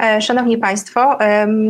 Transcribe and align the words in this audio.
E, 0.00 0.20
szanowni 0.20 0.58
Państwo, 0.58 1.18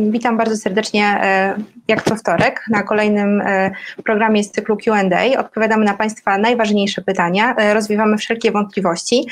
witam 0.09 0.37
bardzo 0.37 0.57
serdecznie 0.57 1.05
e, 1.05 1.55
jak 1.87 2.03
co 2.03 2.15
wtorek 2.15 2.65
na 2.69 2.83
kolejnym 2.83 3.41
e, 3.41 3.71
programie 4.03 4.43
z 4.43 4.51
cyklu 4.51 4.77
Q&A. 4.77 5.39
Odpowiadamy 5.39 5.85
na 5.85 5.93
Państwa 5.93 6.37
najważniejsze 6.37 7.01
pytania, 7.01 7.55
rozwiewamy 7.73 8.17
wszelkie 8.17 8.51
wątpliwości. 8.51 9.27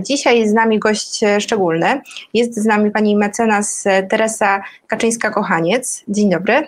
Dzisiaj 0.00 0.48
z 0.48 0.52
nami 0.52 0.78
gość 0.78 1.20
szczególny. 1.38 2.00
Jest 2.34 2.54
z 2.54 2.64
nami 2.64 2.90
pani 2.90 3.16
mecenas 3.16 3.84
Teresa 4.10 4.62
Kaczyńska-Kochaniec. 4.88 6.04
Dzień 6.08 6.30
dobry. 6.30 6.66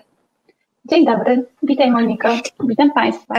Dzień 0.85 1.07
dobry, 1.07 1.47
witaj 1.63 1.91
Moniko, 1.91 2.29
witam 2.65 2.93
Państwa. 2.93 3.35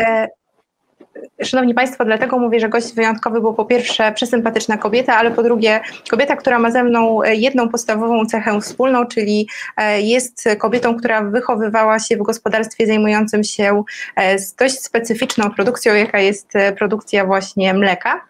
Szanowni 1.43 1.73
Państwo, 1.73 2.05
dlatego 2.05 2.39
mówię, 2.39 2.59
że 2.59 2.69
gość 2.69 2.93
wyjątkowy, 2.93 3.41
bo 3.41 3.53
po 3.53 3.65
pierwsze 3.65 4.11
przesympatyczna 4.11 4.77
kobieta, 4.77 5.15
ale 5.15 5.31
po 5.31 5.43
drugie 5.43 5.79
kobieta, 6.09 6.35
która 6.35 6.59
ma 6.59 6.71
ze 6.71 6.83
mną 6.83 7.19
jedną 7.23 7.69
podstawową 7.69 8.25
cechę 8.25 8.61
wspólną, 8.61 9.05
czyli 9.05 9.47
e, 9.77 10.01
jest 10.01 10.49
kobietą, 10.57 10.97
która 10.97 11.23
wychowywała 11.23 11.99
się 11.99 12.17
w 12.17 12.23
gospodarstwie 12.23 12.87
zajmującym 12.87 13.43
się 13.43 13.83
e, 14.15 14.35
dość 14.59 14.79
specyficzną 14.79 15.51
produkcją, 15.51 15.93
jaka 15.93 16.19
jest 16.19 16.55
e, 16.55 16.73
produkcja 16.73 17.25
właśnie 17.25 17.73
mleka. 17.73 18.21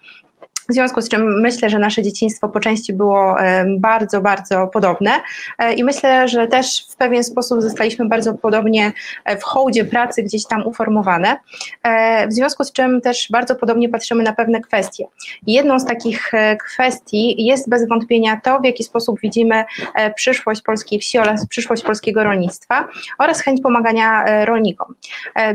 W 0.70 0.74
związku 0.74 1.02
z 1.02 1.10
czym 1.10 1.42
myślę, 1.42 1.70
że 1.70 1.80
nasze 1.80 2.04
dzieciństwo 2.04 2.50
po 2.50 2.60
części 2.60 2.94
było 2.94 3.36
bardzo, 3.78 4.22
bardzo 4.22 4.68
podobne 4.68 5.12
e, 5.58 5.74
i 5.74 5.84
myślę, 5.84 6.28
że 6.28 6.48
też 6.48 6.88
w 6.90 6.96
pewien 6.96 7.24
sposób 7.24 7.62
zostaliśmy 7.62 8.06
bardzo 8.06 8.34
podobnie 8.34 8.92
e, 9.26 9.38
w 9.38 9.44
hołdzie 9.44 9.86
pracy 9.86 10.24
gdzieś 10.24 10.46
tam 10.46 10.68
uformowane. 10.68 11.38
E, 11.84 12.28
w 12.28 12.34
związku 12.34 12.64
z 12.64 12.72
czym 12.72 13.02
też 13.02 13.28
bardzo 13.32 13.56
podobnie 13.56 13.90
patrzymy 13.90 14.24
na 14.24 14.34
pewne 14.34 14.62
kwestie. 14.62 15.06
Jedną 15.48 15.80
z 15.80 15.86
takich 15.86 16.32
kwestii 16.66 17.46
jest 17.46 17.70
bez 17.70 17.88
wątpienia 17.88 18.42
to, 18.44 18.60
w 18.60 18.66
jaki 18.66 18.84
sposób 18.84 19.20
widzimy 19.20 19.66
przyszłość 20.16 20.62
polskiej 20.62 21.00
wsi 21.00 21.20
oraz 21.20 21.48
przyszłość 21.48 21.84
polskiego 21.84 22.24
rolnictwa 22.24 22.88
oraz 23.18 23.42
chęć 23.42 23.62
pomagania 23.62 24.26
rolnikom. 24.46 24.96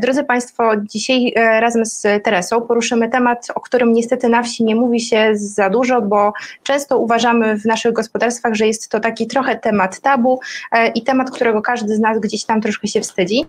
Drodzy 0.01 0.25
Państwo, 0.25 0.73
dzisiaj 0.77 1.33
razem 1.37 1.87
z 1.87 2.03
Teresą 2.25 2.61
poruszymy 2.61 3.09
temat, 3.09 3.47
o 3.55 3.61
którym 3.61 3.93
niestety 3.93 4.29
na 4.29 4.43
wsi 4.43 4.65
nie 4.65 4.75
mówi 4.75 5.00
się 5.01 5.31
za 5.33 5.71
dużo, 5.71 6.03
bo 6.03 6.33
często 6.63 6.99
uważamy 6.99 7.59
w 7.59 7.65
naszych 7.65 7.93
gospodarstwach, 7.93 8.55
że 8.55 8.67
jest 8.67 8.89
to 8.89 9.01
taki 9.01 9.27
trochę 9.27 9.57
temat 9.57 10.01
tabu 10.01 10.41
e, 10.73 10.89
i 10.89 11.03
temat, 11.03 11.31
którego 11.31 11.63
każdy 11.63 11.97
z 11.97 12.01
nas 12.01 12.19
gdzieś 12.19 12.45
tam 12.45 12.61
troszkę 12.61 12.89
się 12.89 13.01
wstydzi. 13.01 13.47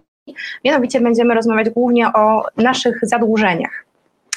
Mianowicie 0.66 1.02
będziemy 1.02 1.34
rozmawiać 1.34 1.70
głównie 1.70 2.08
o 2.08 2.44
naszych 2.58 3.00
zadłużeniach. 3.04 3.86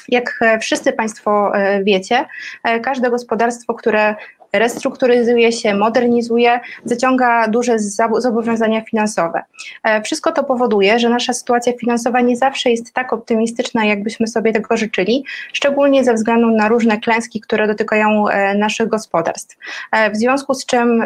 Jak 0.09 0.39
wszyscy 0.61 0.93
Państwo 0.93 1.55
e, 1.55 1.83
wiecie, 1.83 2.25
e, 2.63 2.79
każde 2.79 3.09
gospodarstwo, 3.09 3.73
które 3.73 4.15
restrukturyzuje 4.59 5.51
się, 5.51 5.75
modernizuje, 5.75 6.59
zaciąga 6.85 7.47
duże 7.47 7.79
zobowiązania 8.17 8.81
finansowe. 8.81 9.43
E, 9.83 10.01
wszystko 10.01 10.31
to 10.31 10.43
powoduje, 10.43 10.99
że 10.99 11.09
nasza 11.09 11.33
sytuacja 11.33 11.73
finansowa 11.73 12.21
nie 12.21 12.37
zawsze 12.37 12.71
jest 12.71 12.93
tak 12.93 13.13
optymistyczna, 13.13 13.85
jakbyśmy 13.85 14.27
sobie 14.27 14.53
tego 14.53 14.77
życzyli, 14.77 15.25
szczególnie 15.53 16.03
ze 16.03 16.13
względu 16.13 16.51
na 16.51 16.67
różne 16.67 16.99
klęski, 16.99 17.41
które 17.41 17.67
dotykają 17.67 18.29
e, 18.29 18.55
naszych 18.55 18.87
gospodarstw. 18.87 19.57
E, 19.91 20.11
w 20.11 20.15
związku 20.15 20.53
z 20.53 20.65
czym 20.65 21.03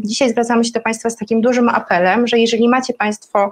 dzisiaj 0.00 0.30
zwracamy 0.30 0.64
się 0.64 0.72
do 0.72 0.80
Państwa 0.80 1.10
z 1.10 1.16
takim 1.16 1.40
dużym 1.40 1.68
apelem, 1.68 2.26
że 2.26 2.38
jeżeli 2.38 2.68
macie 2.68 2.94
Państwo 2.94 3.50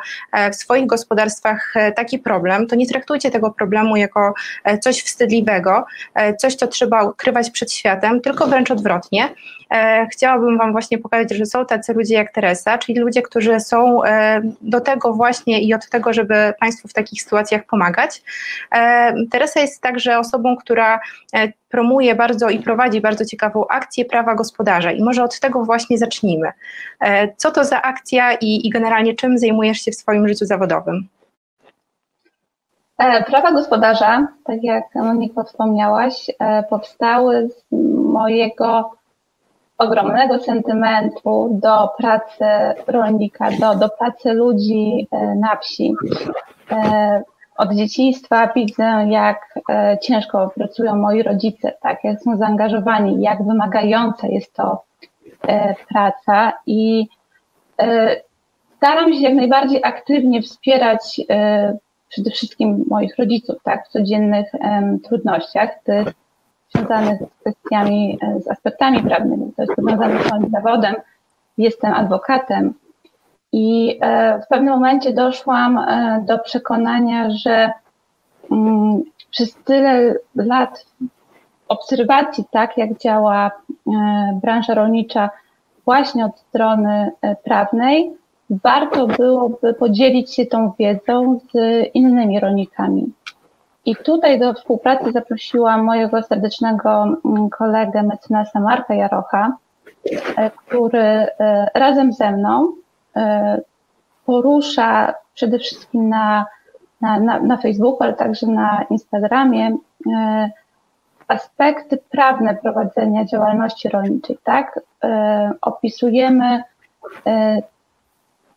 w 0.53 0.55
swoich 0.55 0.87
gospodarstwach 0.87 1.75
taki 1.97 2.19
problem, 2.19 2.67
to 2.67 2.77
nie 2.77 2.87
traktujcie 2.87 3.31
tego 3.31 3.51
problemu 3.51 3.97
jako 3.97 4.35
coś 4.81 5.03
wstydliwego, 5.03 5.85
coś, 6.39 6.55
co 6.55 6.67
trzeba 6.67 7.03
ukrywać 7.03 7.51
przed 7.51 7.73
światem, 7.73 8.21
tylko 8.21 8.47
wręcz 8.47 8.71
odwrotnie. 8.71 9.29
E, 9.71 10.07
chciałabym 10.13 10.59
Wam 10.59 10.73
właśnie 10.73 10.99
pokazać, 10.99 11.31
że 11.31 11.47
są 11.47 11.67
tacy 11.67 11.93
ludzie 11.93 12.15
jak 12.15 12.33
Teresa, 12.33 12.79
czyli 12.79 12.99
ludzie, 12.99 13.23
którzy 13.23 13.61
są 13.61 14.05
e, 14.05 14.43
do 14.61 14.81
tego 14.81 15.13
właśnie 15.13 15.63
i 15.63 15.75
od 15.75 15.89
tego, 15.89 16.13
żeby 16.13 16.55
Państwu 16.61 16.89
w 16.89 16.93
takich 16.93 17.23
sytuacjach 17.23 17.65
pomagać. 17.65 18.23
E, 18.73 19.15
Teresa 19.31 19.61
jest 19.61 19.83
także 19.83 20.19
osobą, 20.19 20.57
która 20.57 21.01
promuje 21.69 22.15
bardzo 22.15 22.49
i 22.49 22.59
prowadzi 22.59 23.01
bardzo 23.01 23.25
ciekawą 23.25 23.69
akcję 23.69 24.05
prawa 24.05 24.35
gospodarza 24.35 24.93
i 24.93 25.05
może 25.05 25.25
od 25.25 25.41
tego 25.41 25.65
właśnie 25.65 25.99
zacznijmy. 25.99 26.53
Co 27.37 27.51
to 27.51 27.65
za 27.65 27.83
akcja 27.83 28.35
i, 28.35 28.67
i 28.67 28.71
generalnie 28.71 29.15
czym 29.15 29.39
zajmujesz 29.39 29.79
się 29.79 29.91
w 29.91 29.95
swoim 29.95 30.29
życiu 30.29 30.47
zawodowym? 30.47 31.09
Prawa 33.27 33.53
gospodarza, 33.53 34.29
tak 34.45 34.65
jak 34.65 34.95
Monika 34.95 35.45
wspomniałaś, 35.45 36.31
powstały 36.71 37.49
z 37.49 37.73
mojego 38.13 38.93
ogromnego 39.79 40.39
sentymentu 40.39 41.59
do 41.63 41.89
pracy 41.99 42.45
rolnika, 42.87 43.51
do, 43.51 43.75
do 43.75 43.89
pracy 43.89 44.33
ludzi 44.33 45.09
e, 45.11 45.35
na 45.35 45.57
wsi. 45.57 45.95
E, 46.71 47.23
od 47.57 47.73
dzieciństwa 47.73 48.53
widzę, 48.57 49.07
jak 49.09 49.59
e, 49.71 49.99
ciężko 50.03 50.51
pracują 50.55 50.97
moi 50.97 51.23
rodzice, 51.23 51.73
tak, 51.81 52.05
jak 52.05 52.21
są 52.21 52.37
zaangażowani, 52.37 53.23
jak 53.23 53.43
wymagająca 53.43 54.27
jest 54.27 54.55
to 54.55 54.83
praca 55.89 56.53
i 56.67 57.07
staram 58.77 59.13
się 59.13 59.21
jak 59.21 59.35
najbardziej 59.35 59.81
aktywnie 59.85 60.43
wspierać 60.43 61.21
przede 62.09 62.31
wszystkim 62.31 62.85
moich 62.89 63.17
rodziców, 63.19 63.57
tak, 63.63 63.87
w 63.87 63.89
codziennych 63.89 64.47
trudnościach. 65.05 65.71
Związanych 66.75 67.21
z 67.21 67.41
kwestiami, 67.41 68.19
e, 68.23 68.41
z 68.41 68.49
aspektami 68.49 69.03
prawnymi. 69.03 69.53
To 69.57 69.63
jest 69.63 69.75
powiązane 69.75 70.23
z 70.23 70.31
moim 70.31 70.51
zawodem. 70.51 70.95
Jestem 71.59 71.95
adwokatem 71.95 72.75
i 73.53 73.99
e, 74.01 74.41
w 74.43 74.49
pewnym 74.49 74.75
momencie 74.75 75.13
doszłam 75.13 75.79
e, 75.79 76.25
do 76.27 76.39
przekonania, 76.39 77.31
że 77.31 77.73
mm, 78.51 79.03
przez 79.31 79.55
tyle 79.55 80.15
lat 80.35 80.87
obserwacji, 81.69 82.45
tak 82.51 82.79
jak 82.79 82.99
działa 82.99 83.51
branża 84.43 84.75
rolnicza, 84.75 85.31
właśnie 85.85 86.25
od 86.25 86.39
strony 86.39 87.11
prawnej, 87.45 88.13
warto 88.51 89.07
byłoby 89.07 89.75
podzielić 89.75 90.35
się 90.35 90.47
tą 90.47 90.73
wiedzą 90.79 91.41
z 91.53 91.87
innymi 91.95 92.41
rolnikami. 92.41 93.13
I 93.87 93.97
tutaj 93.97 94.39
do 94.39 94.55
współpracy 94.55 95.13
zaprosiłam 95.13 95.85
mojego 95.85 96.23
serdecznego 96.23 97.05
mm, 97.25 97.51
kolegę, 97.51 98.03
mecenasa 98.03 98.61
Marka 98.61 98.95
Jarocha, 98.95 99.57
e, 100.37 100.51
który 100.51 100.99
e, 100.99 101.71
razem 101.75 102.13
ze 102.13 102.33
mną 102.33 102.73
e, 103.17 103.61
porusza 104.25 105.15
przede 105.35 105.59
wszystkim 105.59 106.09
na, 106.09 106.47
na, 107.01 107.21
na, 107.21 107.41
na 107.41 107.57
Facebooku, 107.57 108.03
ale 108.03 108.15
także 108.15 108.47
na 108.47 108.85
Instagramie 108.91 109.77
aspekty 111.29 111.99
prawne 112.11 112.55
prowadzenia 112.55 113.25
działalności 113.25 113.89
rolniczej, 113.89 114.39
tak? 114.45 114.81
Opisujemy, 115.61 116.63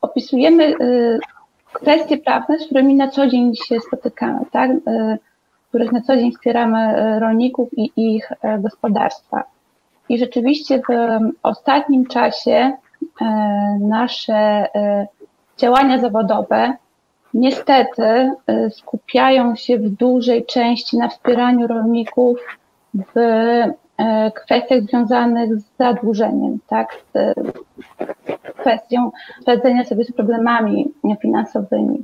opisujemy 0.01 0.75
kwestie 1.81 2.17
prawne, 2.17 2.59
z 2.59 2.65
którymi 2.65 2.95
na 2.95 3.07
co 3.07 3.27
dzień 3.27 3.55
się 3.55 3.79
spotykamy, 3.79 4.39
tak? 4.51 4.71
E, 4.87 5.17
których 5.69 5.91
na 5.91 6.01
co 6.01 6.15
dzień 6.15 6.31
wspieramy 6.31 6.77
e, 6.77 7.19
rolników 7.19 7.69
i 7.77 7.91
ich 7.95 8.31
e, 8.31 8.59
gospodarstwa. 8.59 9.43
I 10.09 10.17
rzeczywiście 10.17 10.79
w 10.79 10.91
ostatnim 11.43 12.05
czasie 12.05 12.71
nasze 13.79 14.67
działania 15.57 15.99
zawodowe 15.99 16.73
niestety 17.33 18.31
skupiają 18.69 19.55
się 19.55 19.77
w 19.77 19.89
dużej 19.89 20.45
części 20.45 20.97
na 20.97 21.07
wspieraniu 21.07 21.67
rolników 21.67 22.39
w 22.93 23.13
kwestiach 24.35 24.81
związanych 24.81 25.55
z 25.55 25.63
zadłużeniem, 25.79 26.59
tak, 26.67 26.97
kwestią 28.59 29.11
radzenia 29.47 29.85
sobie 29.85 30.03
z 30.03 30.11
problemami 30.11 30.93
finansowymi. 31.21 32.03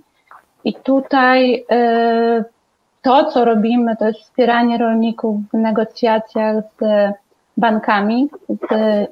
I 0.64 0.74
tutaj 0.74 1.66
e, 1.72 2.44
to, 3.02 3.26
co 3.26 3.46
robimy, 3.46 3.96
to 3.96 4.08
jest 4.08 4.20
wspieranie 4.20 4.78
rolników 4.78 5.42
w 5.54 5.54
negocjacjach 5.54 6.64
z 6.82 7.14
bankami, 7.58 8.30
z 8.50 9.08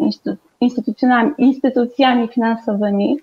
instytucjami, 0.61 1.31
instytucjami 1.37 2.27
finansowymi 2.27 3.17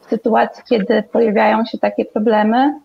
w 0.00 0.06
sytuacji, 0.06 0.64
kiedy 0.68 1.02
pojawiają 1.02 1.64
się 1.64 1.78
takie 1.78 2.04
problemy. 2.04 2.80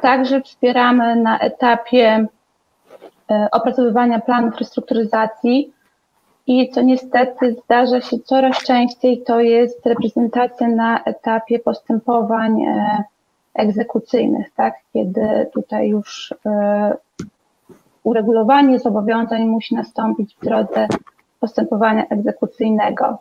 Także 0.00 0.40
wspieramy 0.40 1.16
na 1.16 1.38
etapie 1.38 2.26
E, 3.30 3.48
opracowywania 3.52 4.20
planów 4.20 4.56
restrukturyzacji 4.56 5.72
i 6.48 6.70
co 6.70 6.82
niestety 6.82 7.56
zdarza 7.64 8.00
się 8.00 8.18
coraz 8.18 8.58
częściej, 8.58 9.22
to 9.22 9.40
jest 9.40 9.86
reprezentacja 9.86 10.68
na 10.68 11.04
etapie 11.04 11.58
postępowań 11.58 12.62
e, 12.62 13.04
egzekucyjnych, 13.54 14.46
tak? 14.56 14.74
kiedy 14.92 15.50
tutaj 15.54 15.88
już 15.88 16.34
e, 16.46 16.96
uregulowanie 18.04 18.78
zobowiązań 18.78 19.44
musi 19.44 19.74
nastąpić 19.74 20.36
w 20.36 20.44
drodze 20.44 20.88
postępowania 21.40 22.06
egzekucyjnego. 22.08 23.18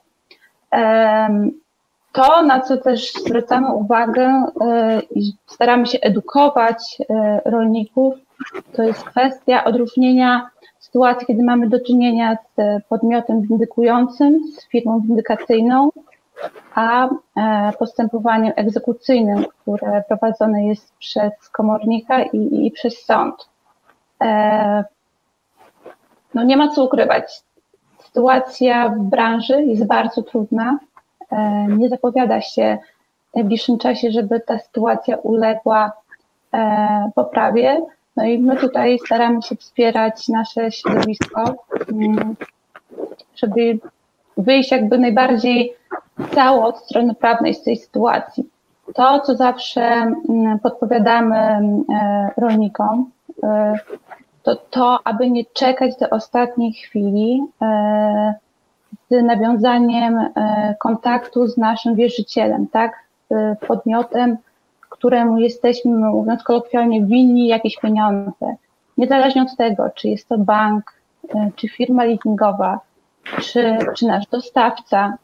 To, 2.11 2.43
na 2.43 2.61
co 2.61 2.77
też 2.77 3.13
zwracamy 3.13 3.73
uwagę 3.73 4.43
i 5.11 5.31
staramy 5.45 5.85
się 5.87 5.99
edukować 5.99 6.97
rolników, 7.45 8.13
to 8.73 8.83
jest 8.83 9.03
kwestia 9.03 9.63
odróżnienia 9.63 10.49
sytuacji, 10.87 11.27
kiedy 11.27 11.43
mamy 11.43 11.69
do 11.69 11.79
czynienia 11.79 12.37
z 12.57 12.83
podmiotem 12.89 13.41
windykującym, 13.41 14.39
z 14.57 14.67
firmą 14.67 14.99
windykacyjną, 14.99 15.89
a 16.75 17.07
e, 17.07 17.71
postępowaniem 17.79 18.53
egzekucyjnym, 18.55 19.45
które 19.61 20.03
prowadzone 20.07 20.65
jest 20.65 20.93
przez 20.97 21.49
komornika 21.51 22.23
i, 22.23 22.65
i 22.65 22.71
przez 22.71 23.05
sąd. 23.05 23.49
E, 24.23 24.83
no 26.33 26.43
nie 26.43 26.57
ma 26.57 26.67
co 26.67 26.83
ukrywać. 26.83 27.43
Sytuacja 28.03 28.89
w 28.89 28.99
branży 28.99 29.63
jest 29.63 29.87
bardzo 29.87 30.23
trudna. 30.23 30.79
E, 31.31 31.67
nie 31.67 31.89
zapowiada 31.89 32.41
się 32.41 32.77
w 33.31 33.35
najbliższym 33.35 33.77
czasie, 33.77 34.11
żeby 34.11 34.39
ta 34.39 34.59
sytuacja 34.59 35.17
uległa 35.17 35.91
poprawie. 37.15 37.81
No 38.17 38.25
i 38.25 38.39
my 38.39 38.57
tutaj 38.57 38.99
staramy 39.05 39.41
się 39.41 39.55
wspierać 39.55 40.27
nasze 40.27 40.71
środowisko, 40.71 41.55
mm, 41.91 42.35
żeby 43.35 43.79
wyjść 44.37 44.71
jakby 44.71 44.97
najbardziej 44.97 45.73
cało 46.35 46.65
od 46.65 46.77
strony 46.77 47.15
prawnej 47.15 47.53
z 47.53 47.63
tej 47.63 47.77
sytuacji. 47.77 48.49
To, 48.93 49.19
co 49.19 49.35
zawsze 49.35 49.81
mm, 49.81 50.59
podpowiadamy 50.59 51.35
e, 51.35 51.61
rolnikom, 52.37 53.11
e, 53.43 53.73
to 54.43 54.55
to, 54.55 54.99
aby 55.03 55.31
nie 55.31 55.45
czekać 55.53 55.97
do 55.97 56.09
ostatniej 56.09 56.73
chwili 56.73 57.43
e, 57.61 58.33
z 59.11 59.23
nawiązaniem 59.23 60.29
kontaktu 60.79 61.47
z 61.47 61.57
naszym 61.57 61.95
wierzycielem, 61.95 62.67
tak? 62.67 62.91
Z 63.29 63.59
podmiotem, 63.67 64.37
któremu 64.97 65.39
jesteśmy, 65.39 65.91
mówiąc 65.91 66.43
kolokwialnie, 66.43 67.05
winni 67.05 67.47
jakieś 67.47 67.77
pieniądze. 67.77 68.55
Niezależnie 68.97 69.41
od 69.41 69.55
tego, 69.57 69.89
czy 69.95 70.07
jest 70.07 70.27
to 70.27 70.37
bank, 70.37 70.93
czy 71.55 71.69
firma 71.69 72.03
leasingowa, 72.03 72.79
czy, 73.41 73.77
czy 73.95 74.05
nasz 74.07 74.27
dostawca, 74.27 75.17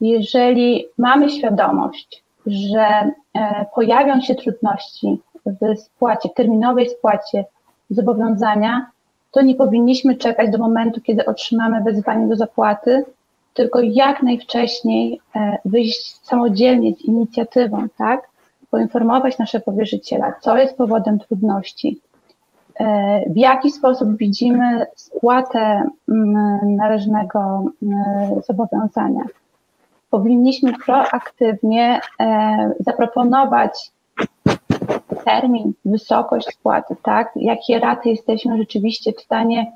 jeżeli 0.00 0.86
mamy 0.98 1.30
świadomość, 1.30 2.24
że 2.46 2.86
e, 3.34 3.66
pojawią 3.74 4.20
się 4.20 4.34
trudności 4.34 5.20
w 5.46 5.78
spłacie, 5.78 6.28
terminowej 6.28 6.90
spłacie 6.90 7.44
zobowiązania, 7.90 8.86
to 9.30 9.42
nie 9.42 9.54
powinniśmy 9.54 10.16
czekać 10.16 10.50
do 10.50 10.58
momentu, 10.58 11.00
kiedy 11.00 11.26
otrzymamy 11.26 11.82
wezwanie 11.82 12.26
do 12.26 12.36
zapłaty, 12.36 13.04
tylko 13.54 13.80
jak 13.80 14.22
najwcześniej 14.22 15.20
e, 15.36 15.58
wyjść 15.64 16.16
samodzielnie 16.22 16.94
z 16.94 17.00
inicjatywą, 17.00 17.86
tak? 17.98 18.28
Poinformować 18.74 19.38
naszego 19.38 19.72
wierzyciela, 19.72 20.32
co 20.40 20.56
jest 20.56 20.76
powodem 20.76 21.18
trudności, 21.18 22.00
e, 22.80 23.30
w 23.30 23.36
jaki 23.36 23.70
sposób 23.70 24.16
widzimy 24.16 24.86
spłatę 24.96 25.82
mm, 26.08 26.76
należnego 26.76 27.64
mm, 27.82 28.42
zobowiązania 28.46 29.24
powinniśmy 30.10 30.72
proaktywnie 30.86 32.00
e, 32.20 32.70
zaproponować 32.80 33.92
termin, 35.24 35.72
wysokość 35.84 36.46
spłaty, 36.48 36.96
tak? 37.02 37.32
Jakie 37.36 37.78
raty 37.78 38.08
jesteśmy 38.08 38.58
rzeczywiście 38.58 39.12
w 39.12 39.20
stanie 39.20 39.72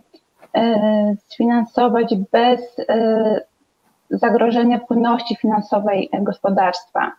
e, 0.55 1.15
sfinansować 1.29 2.15
bez 2.33 2.61
zagrożenia 4.11 4.79
płynności 4.79 5.37
finansowej 5.37 6.11
gospodarstwa. 6.21 7.12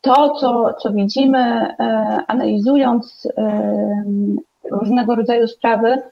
To, 0.00 0.30
co, 0.30 0.74
co 0.74 0.92
widzimy, 0.92 1.74
analizując 2.26 3.28
różnego 4.70 5.14
rodzaju 5.14 5.48
sprawy, 5.48 6.02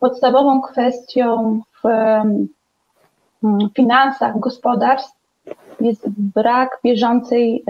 podstawową 0.00 0.60
kwestią 0.60 1.60
w 1.82 1.88
finansach 3.76 4.38
gospodarstw 4.38 5.18
jest 5.80 6.08
brak 6.08 6.80
bieżącej 6.84 7.64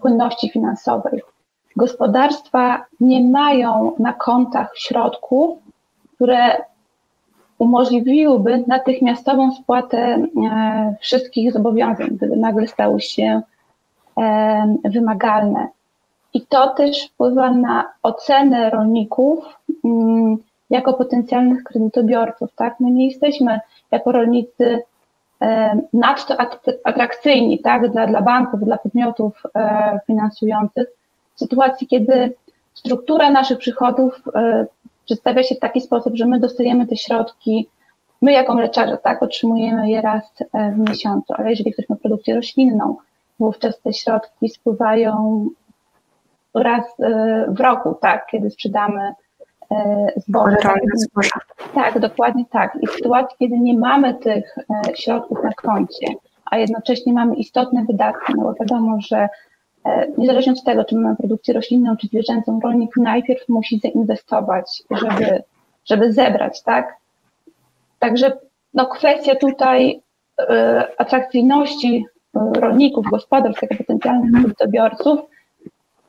płynności 0.00 0.50
finansowej. 0.50 1.22
Gospodarstwa 1.76 2.84
nie 3.00 3.24
mają 3.24 3.92
na 3.98 4.12
kontach 4.12 4.72
środków, 4.76 5.58
które 6.14 6.62
umożliwiłyby 7.58 8.64
natychmiastową 8.66 9.52
spłatę 9.54 9.98
e, 9.98 10.94
wszystkich 11.00 11.52
zobowiązań, 11.52 12.08
gdyby 12.10 12.36
nagle 12.36 12.66
stały 12.66 13.00
się 13.00 13.42
wymagalne. 14.84 15.68
I 16.34 16.40
to 16.40 16.68
też 16.68 17.08
wpływa 17.08 17.50
na 17.50 17.92
ocenę 18.02 18.70
rolników 18.70 19.44
mm, 19.84 20.36
jako 20.70 20.94
potencjalnych 20.94 21.64
kredytobiorców. 21.64 22.50
Tak? 22.56 22.80
My 22.80 22.90
nie 22.90 23.06
jesteśmy 23.06 23.60
jako 23.90 24.12
rolnicy 24.12 24.82
nadto 25.92 26.36
atrakcyjni 26.84 27.58
tak, 27.58 27.92
dla, 27.92 28.06
dla 28.06 28.22
banków, 28.22 28.60
dla 28.60 28.78
podmiotów 28.78 29.42
finansujących, 30.06 30.88
w 31.34 31.38
sytuacji, 31.38 31.86
kiedy 31.86 32.34
struktura 32.74 33.30
naszych 33.30 33.58
przychodów 33.58 34.22
e, 34.34 34.66
przedstawia 35.04 35.42
się 35.42 35.54
w 35.54 35.58
taki 35.58 35.80
sposób, 35.80 36.16
że 36.16 36.26
my 36.26 36.40
dostajemy 36.40 36.86
te 36.86 36.96
środki, 36.96 37.68
my 38.22 38.32
jako 38.32 38.54
mleczarze, 38.54 38.98
tak, 39.02 39.22
otrzymujemy 39.22 39.90
je 39.90 40.00
raz 40.00 40.22
w 40.54 40.88
miesiącu, 40.88 41.34
ale 41.36 41.50
jeżeli 41.50 41.72
ktoś 41.72 41.88
ma 41.88 41.96
produkcję 41.96 42.34
roślinną, 42.34 42.96
wówczas 43.44 43.80
te 43.80 43.92
środki 43.92 44.48
spływają 44.48 45.46
raz 46.54 46.84
w 47.48 47.60
roku, 47.60 47.94
tak, 48.00 48.26
kiedy 48.26 48.50
sprzedamy 48.50 49.14
E, 49.70 50.12
zboże. 50.16 50.56
Tak, 51.74 51.98
dokładnie 51.98 52.44
tak. 52.50 52.78
I 52.80 52.86
w 52.86 52.90
sytuacji, 52.90 53.36
kiedy 53.38 53.58
nie 53.58 53.78
mamy 53.78 54.14
tych 54.14 54.58
e, 54.58 54.96
środków 54.96 55.38
na 55.44 55.52
koncie, 55.52 56.06
a 56.50 56.58
jednocześnie 56.58 57.12
mamy 57.12 57.34
istotne 57.34 57.84
wydatki, 57.84 58.32
no 58.36 58.42
bo 58.42 58.54
wiadomo, 58.54 58.96
że 59.00 59.28
e, 59.84 60.08
niezależnie 60.18 60.52
od 60.52 60.64
tego, 60.64 60.84
czy 60.84 60.96
mamy 60.96 61.16
produkcję 61.16 61.54
roślinną, 61.54 61.96
czy 61.96 62.06
zwierzęcą, 62.06 62.60
rolnik 62.60 62.96
najpierw 62.96 63.48
musi 63.48 63.80
zainwestować, 63.80 64.82
żeby, 64.90 65.42
żeby 65.84 66.12
zebrać, 66.12 66.62
tak? 66.62 66.96
Także 67.98 68.32
no, 68.74 68.86
kwestia 68.86 69.34
tutaj 69.34 70.00
atrakcyjności 70.98 72.06
rolników, 72.34 73.06
gospodarstw, 73.10 73.62
jako 73.62 73.74
potencjalnych 73.74 74.32
kredytobiorców 74.32 75.20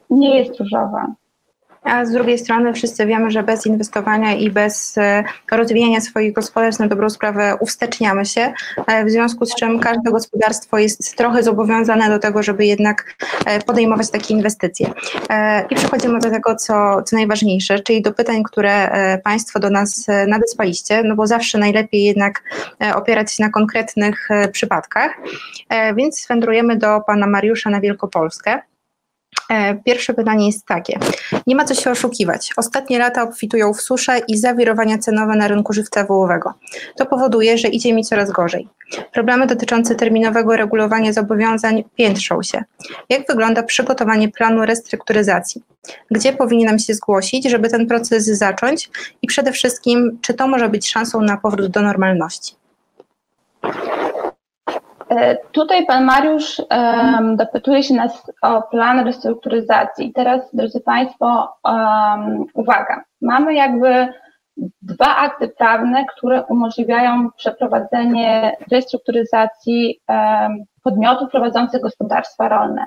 nie 0.09 0.39
jest 0.39 0.59
różowa 0.59 1.15
a 1.85 2.05
z 2.05 2.11
drugiej 2.11 2.37
strony 2.37 2.73
wszyscy 2.73 3.05
wiemy, 3.05 3.31
że 3.31 3.43
bez 3.43 3.65
inwestowania 3.65 4.33
i 4.33 4.51
bez 4.51 4.97
e, 4.97 5.23
rozwijania 5.51 6.01
swoich 6.01 6.33
gospodarstw 6.33 6.79
na 6.79 6.87
dobrą 6.87 7.09
sprawę 7.09 7.57
uwsteczniamy 7.59 8.25
się, 8.25 8.53
e, 8.87 9.05
w 9.05 9.09
związku 9.09 9.45
z 9.45 9.55
czym 9.55 9.79
każde 9.79 10.11
gospodarstwo 10.11 10.77
jest 10.77 11.15
trochę 11.15 11.43
zobowiązane 11.43 12.09
do 12.09 12.19
tego, 12.19 12.43
żeby 12.43 12.65
jednak 12.65 13.15
e, 13.45 13.59
podejmować 13.59 14.11
takie 14.11 14.33
inwestycje. 14.33 14.93
I 15.69 15.75
przechodzimy 15.75 16.19
do 16.19 16.29
tego, 16.29 16.55
co, 16.55 17.01
co 17.01 17.15
najważniejsze, 17.15 17.79
czyli 17.79 18.01
do 18.01 18.13
pytań, 18.13 18.43
które 18.43 18.89
Państwo 19.23 19.59
do 19.59 19.69
nas 19.69 20.07
nadesłaliście, 20.27 21.03
no 21.03 21.15
bo 21.15 21.27
zawsze 21.27 21.57
najlepiej 21.57 22.03
jednak 22.03 22.43
opierać 22.95 23.31
się 23.31 23.43
na 23.43 23.49
konkretnych 23.49 24.29
przypadkach, 24.51 25.11
więc 25.95 26.25
wędrujemy 26.29 26.77
do 26.77 27.01
Pana 27.07 27.27
Mariusza 27.27 27.69
na 27.69 27.81
Wielkopolskę. 27.81 28.61
E, 29.49 29.75
pierwsze 29.75 30.13
pytanie 30.13 30.45
jest 30.45 30.65
takie. 30.65 30.99
Nie 31.47 31.55
ma 31.55 31.65
co 31.65 31.75
się 31.75 31.91
oszukiwać. 31.91 32.51
Ostatnie 32.57 32.99
lata 32.99 33.23
obfitują 33.23 33.73
w 33.73 33.81
suszę 33.81 34.19
i 34.27 34.37
zawirowania 34.37 34.97
cenowe 34.97 35.35
na 35.35 35.47
rynku 35.47 35.73
żywca 35.73 36.05
wołowego. 36.05 36.53
To 36.97 37.05
powoduje, 37.05 37.57
że 37.57 37.67
idzie 37.67 37.93
mi 37.93 38.03
coraz 38.03 38.31
gorzej. 38.31 38.67
Problemy 39.13 39.47
dotyczące 39.47 39.95
terminowego 39.95 40.55
regulowania 40.55 41.13
zobowiązań 41.13 41.83
piętrzą 41.95 42.43
się. 42.43 42.63
Jak 43.09 43.27
wygląda 43.27 43.63
przygotowanie 43.63 44.29
planu 44.29 44.65
restrukturyzacji? 44.65 45.63
Gdzie 46.11 46.33
powinienem 46.33 46.79
się 46.79 46.93
zgłosić, 46.93 47.49
żeby 47.49 47.69
ten 47.69 47.87
proces 47.87 48.25
zacząć? 48.25 48.89
I 49.21 49.27
przede 49.27 49.51
wszystkim, 49.51 50.19
czy 50.21 50.33
to 50.33 50.47
może 50.47 50.69
być 50.69 50.89
szansą 50.89 51.21
na 51.21 51.37
powrót 51.37 51.71
do 51.71 51.81
normalności? 51.81 52.55
E, 55.15 55.37
tutaj 55.51 55.85
pan 55.85 56.05
Mariusz 56.05 56.59
um, 56.59 57.35
dopytuje 57.35 57.83
się 57.83 57.93
nas 57.93 58.31
o 58.41 58.61
plan 58.61 59.05
restrukturyzacji. 59.05 60.13
Teraz, 60.13 60.41
drodzy 60.53 60.81
Państwo, 60.81 61.53
um, 61.63 62.45
uwaga, 62.53 63.03
mamy 63.21 63.53
jakby 63.53 64.07
dwa 64.81 65.15
akty 65.15 65.47
prawne, 65.47 66.05
które 66.05 66.43
umożliwiają 66.43 67.29
przeprowadzenie 67.31 68.57
restrukturyzacji 68.71 69.99
um, 70.09 70.63
podmiotów 70.83 71.31
prowadzących 71.31 71.81
gospodarstwa 71.81 72.49
rolne. 72.49 72.85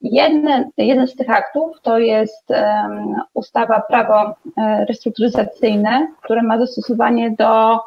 Jeden, 0.00 0.70
jeden 0.76 1.06
z 1.06 1.16
tych 1.16 1.30
aktów 1.30 1.80
to 1.82 1.98
jest 1.98 2.50
um, 2.50 3.14
ustawa 3.34 3.80
prawo 3.80 4.34
e, 4.56 4.84
restrukturyzacyjne, 4.84 6.08
które 6.22 6.42
ma 6.42 6.58
zastosowanie 6.58 7.30
do 7.30 7.80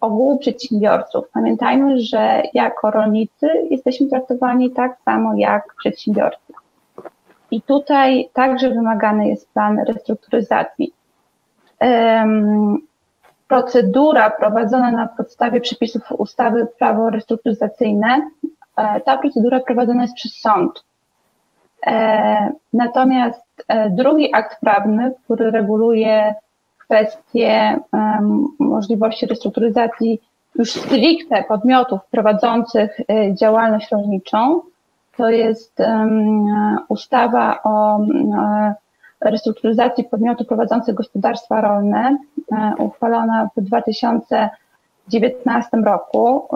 ogółu 0.00 0.38
przedsiębiorców. 0.38 1.24
Pamiętajmy, 1.32 2.00
że 2.00 2.42
jako 2.54 2.90
rolnicy 2.90 3.48
jesteśmy 3.70 4.08
traktowani 4.08 4.70
tak 4.70 4.96
samo 5.04 5.34
jak 5.36 5.74
przedsiębiorcy. 5.78 6.52
I 7.50 7.62
tutaj 7.62 8.30
także 8.32 8.70
wymagany 8.70 9.28
jest 9.28 9.52
plan 9.52 9.78
restrukturyzacji. 9.88 10.92
Procedura 13.48 14.30
prowadzona 14.30 14.90
na 14.90 15.08
podstawie 15.08 15.60
przepisów 15.60 16.02
ustawy 16.12 16.66
prawo 16.78 17.10
restrukturyzacyjne, 17.10 18.30
e, 18.76 19.00
ta 19.00 19.18
procedura 19.18 19.60
prowadzona 19.60 20.02
jest 20.02 20.14
przez 20.14 20.32
sąd. 20.40 20.84
E, 21.86 22.52
natomiast 22.72 23.42
e, 23.68 23.90
drugi 23.90 24.34
akt 24.34 24.60
prawny, 24.60 25.12
który 25.24 25.50
reguluje 25.50 26.34
kwestie 26.84 27.80
możliwości 28.58 29.26
restrukturyzacji 29.26 30.20
już 30.54 30.72
stricte 30.72 31.44
podmiotów 31.48 32.00
prowadzących 32.10 33.00
działalność 33.32 33.90
rolniczą, 33.90 34.60
to 35.16 35.30
jest 35.30 35.78
ustawa 36.88 37.62
o 37.62 38.00
restrukturyzacji 39.24 40.04
podmiotów 40.04 40.46
prowadzących 40.46 40.94
gospodarstwa 40.94 41.60
rolne, 41.60 42.18
e, 42.52 42.72
uchwalona 42.78 43.48
w 43.56 43.60
2019 43.60 45.84
roku, 45.84 46.48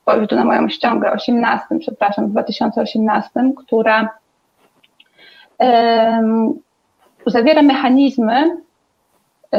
spojrzę 0.00 0.26
tu 0.26 0.36
na 0.36 0.44
moją 0.44 0.68
ściągę, 0.68 1.12
18, 1.12 1.78
przepraszam, 1.78 2.26
w 2.26 2.30
2018, 2.30 3.52
która 3.56 4.08
um, 5.58 6.54
zawiera 7.26 7.62
mechanizmy, 7.62 8.56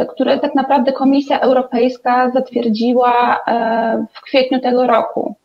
które 0.06 0.39
tak 0.39 0.56
naprawdę 0.56 0.92
Komisja 0.92 1.39
Europejska 1.39 2.32
zatwierdziła 2.32 3.39
e, 3.48 4.06
w 4.13 4.22
kwietniu 4.22 4.60
tego 4.60 4.88
roku. 4.88 5.36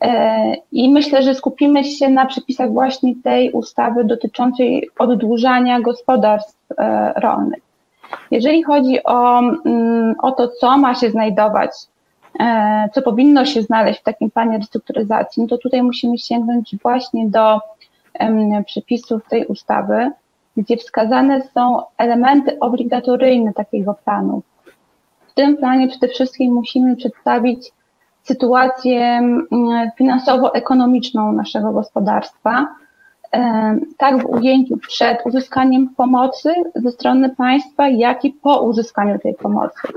E, 0.00 0.54
I 0.72 0.90
myślę, 0.90 1.22
że 1.22 1.34
skupimy 1.34 1.84
się 1.84 2.08
na 2.08 2.26
przepisach 2.26 2.72
właśnie 2.72 3.14
tej 3.24 3.52
ustawy 3.52 4.04
dotyczącej 4.04 4.90
oddłużania 4.98 5.80
gospodarstw 5.80 6.56
e, 6.78 7.12
rolnych. 7.16 7.62
Jeżeli 8.30 8.62
chodzi 8.62 9.04
o, 9.04 9.38
mm, 9.38 10.14
o 10.22 10.32
to, 10.32 10.48
co 10.48 10.78
ma 10.78 10.94
się 10.94 11.10
znajdować, 11.10 11.70
e, 12.40 12.88
co 12.94 13.02
powinno 13.02 13.44
się 13.44 13.62
znaleźć 13.62 14.00
w 14.00 14.04
takim 14.04 14.30
planie 14.30 14.58
restrukturyzacji, 14.58 15.42
no 15.42 15.48
to 15.48 15.58
tutaj 15.58 15.82
musimy 15.82 16.18
sięgnąć 16.18 16.76
właśnie 16.82 17.28
do 17.28 17.60
przepisów 18.66 19.28
tej 19.28 19.46
ustawy, 19.46 20.10
gdzie 20.56 20.76
wskazane 20.76 21.42
są 21.42 21.82
elementy 21.98 22.58
obligatoryjne 22.58 23.52
takiego 23.52 23.94
planu. 24.04 24.42
W 25.28 25.34
tym 25.34 25.56
planie 25.56 25.88
przede 25.88 26.08
wszystkim 26.08 26.52
musimy 26.52 26.96
przedstawić 26.96 27.72
sytuację 28.22 29.00
mm, 29.00 29.90
finansowo-ekonomiczną 29.98 31.32
naszego 31.32 31.72
gospodarstwa, 31.72 32.66
tak 33.98 34.22
w 34.22 34.26
ujęciu 34.26 34.76
przed 34.76 35.26
uzyskaniem 35.26 35.88
pomocy 35.88 36.54
ze 36.74 36.90
strony 36.90 37.34
państwa, 37.36 37.88
jak 37.88 38.24
i 38.24 38.30
po 38.30 38.60
uzyskaniu 38.60 39.18
tej 39.18 39.34
pomocy. 39.34 39.88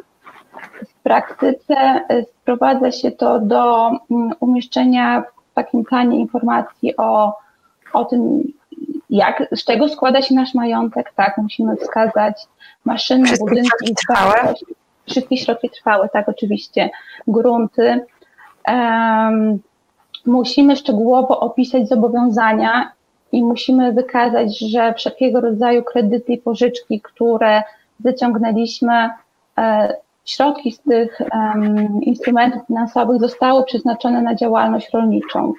W 0.89 1.03
praktyce 1.03 1.75
e, 1.77 2.24
sprowadza 2.24 2.91
się 2.91 3.12
to 3.12 3.39
do 3.39 3.88
mm, 3.88 4.31
umieszczenia 4.39 5.24
w 5.51 5.53
takim 5.53 5.83
planie 5.83 6.19
informacji 6.19 6.98
o, 6.98 7.38
o 7.93 8.05
tym, 8.05 8.43
jak, 9.10 9.48
z 9.56 9.65
czego 9.65 9.89
składa 9.89 10.22
się 10.22 10.36
nasz 10.36 10.53
majątek, 10.53 11.13
tak, 11.15 11.38
musimy 11.38 11.75
wskazać 11.75 12.48
maszyny, 12.86 13.25
Wszystkie 13.25 13.46
budynki, 13.50 13.96
trwałe. 14.08 14.53
wszystkie 15.10 15.38
środki 15.38 15.70
trwałe, 15.70 16.10
tak, 16.10 16.30
oczywiście, 16.30 16.89
grunty, 17.27 18.06
musimy 20.25 20.75
szczegółowo 20.75 21.39
opisać 21.39 21.88
zobowiązania 21.88 22.92
i 23.32 23.44
musimy 23.44 23.92
wykazać, 23.92 24.60
że 24.60 24.94
wszelkiego 24.94 25.42
rodzaju 25.42 25.84
kredyty 25.84 26.34
i 26.34 26.38
pożyczki, 26.38 27.01
które 27.01 27.63
wyciągnęliśmy, 28.00 29.10
e, 29.58 29.94
środki 30.25 30.72
z 30.72 30.80
tych 30.80 31.22
instrumentów 32.01 32.68
finansowych 32.68 33.20
zostały 33.20 33.65
przeznaczone 33.65 34.22
na 34.22 34.36
działalność 34.36 34.89
rolniczą. 34.94 35.53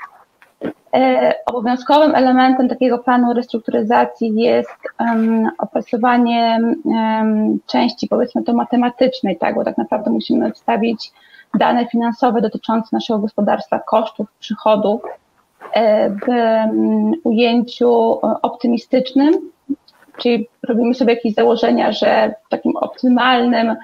E, 0.95 1.35
obowiązkowym 1.47 2.15
elementem 2.15 2.69
takiego 2.69 2.99
planu 2.99 3.33
restrukturyzacji 3.33 4.35
jest 4.35 4.79
um, 5.01 5.49
opracowanie 5.59 6.61
um, 6.85 7.59
części, 7.67 8.09
powiedzmy 8.09 8.43
to 8.43 8.53
matematycznej, 8.53 9.39
tak, 9.39 9.55
bo 9.55 9.65
tak 9.65 9.79
naprawdę 9.79 10.11
musimy 10.11 10.53
wstawić 10.53 11.13
dane 11.59 11.87
finansowe 11.87 12.41
dotyczące 12.41 12.89
naszego 12.93 13.19
gospodarstwa, 13.19 13.79
kosztów, 13.79 14.29
przychodów 14.41 15.03
e, 15.73 16.11
w 16.11 16.29
mm, 16.29 17.13
ujęciu 17.25 18.19
optymistycznym, 18.43 19.35
czyli 20.17 20.49
robimy 20.63 20.95
sobie 20.95 21.15
jakieś 21.15 21.35
założenia, 21.35 21.93
że 21.93 22.35
w 22.47 22.49
takim 22.49 22.77
optymalnym 22.77 23.77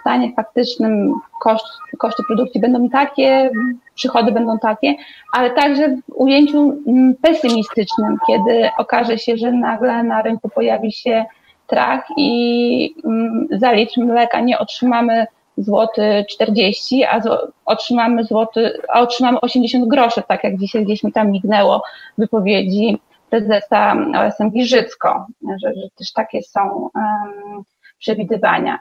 stanie 0.00 0.32
faktycznym 0.36 1.14
koszt, 1.40 1.66
koszty 1.98 2.22
produkcji 2.26 2.60
będą 2.60 2.88
takie, 2.88 3.50
przychody 3.94 4.32
będą 4.32 4.58
takie, 4.58 4.94
ale 5.32 5.50
także 5.50 5.88
w 5.88 6.00
ujęciu 6.14 6.82
mm, 6.86 7.14
pesymistycznym, 7.14 8.18
kiedy 8.26 8.70
okaże 8.78 9.18
się, 9.18 9.36
że 9.36 9.52
nagle 9.52 10.02
na 10.02 10.22
rynku 10.22 10.48
pojawi 10.48 10.92
się 10.92 11.24
trach 11.66 12.04
i 12.16 12.94
mm, 13.04 13.48
za 13.50 13.72
litr 13.72 14.00
mleka. 14.00 14.40
Nie 14.40 14.58
otrzymamy 14.58 15.26
złoty 15.58 16.24
40, 16.28 17.04
a 17.04 17.20
otrzymamy 17.64 18.24
złoty, 18.24 18.78
a 18.88 19.00
otrzymamy 19.00 19.40
80 19.40 19.88
groszy, 19.88 20.22
tak 20.28 20.44
jak 20.44 20.58
dzisiaj 20.58 20.84
gdzieś 20.84 21.02
mi 21.02 21.12
tam 21.12 21.30
mignęło 21.30 21.82
wypowiedzi 22.18 22.98
prezesa 23.30 23.96
OSM 24.16 24.50
Giżycko, 24.50 25.26
że, 25.62 25.74
że 25.74 25.88
też 25.98 26.12
takie 26.12 26.42
są 26.42 26.90
um, 26.94 27.64
przewidywania. 27.98 28.78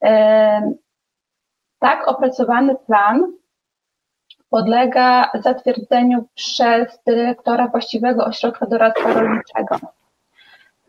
Um, 0.00 0.74
tak 1.78 2.08
opracowany 2.08 2.76
plan 2.86 3.32
podlega 4.50 5.30
zatwierdzeniu 5.34 6.24
przez 6.34 7.00
dyrektora 7.06 7.68
właściwego 7.68 8.24
ośrodka 8.24 8.66
doradztwa 8.66 9.12
rolniczego. 9.12 9.76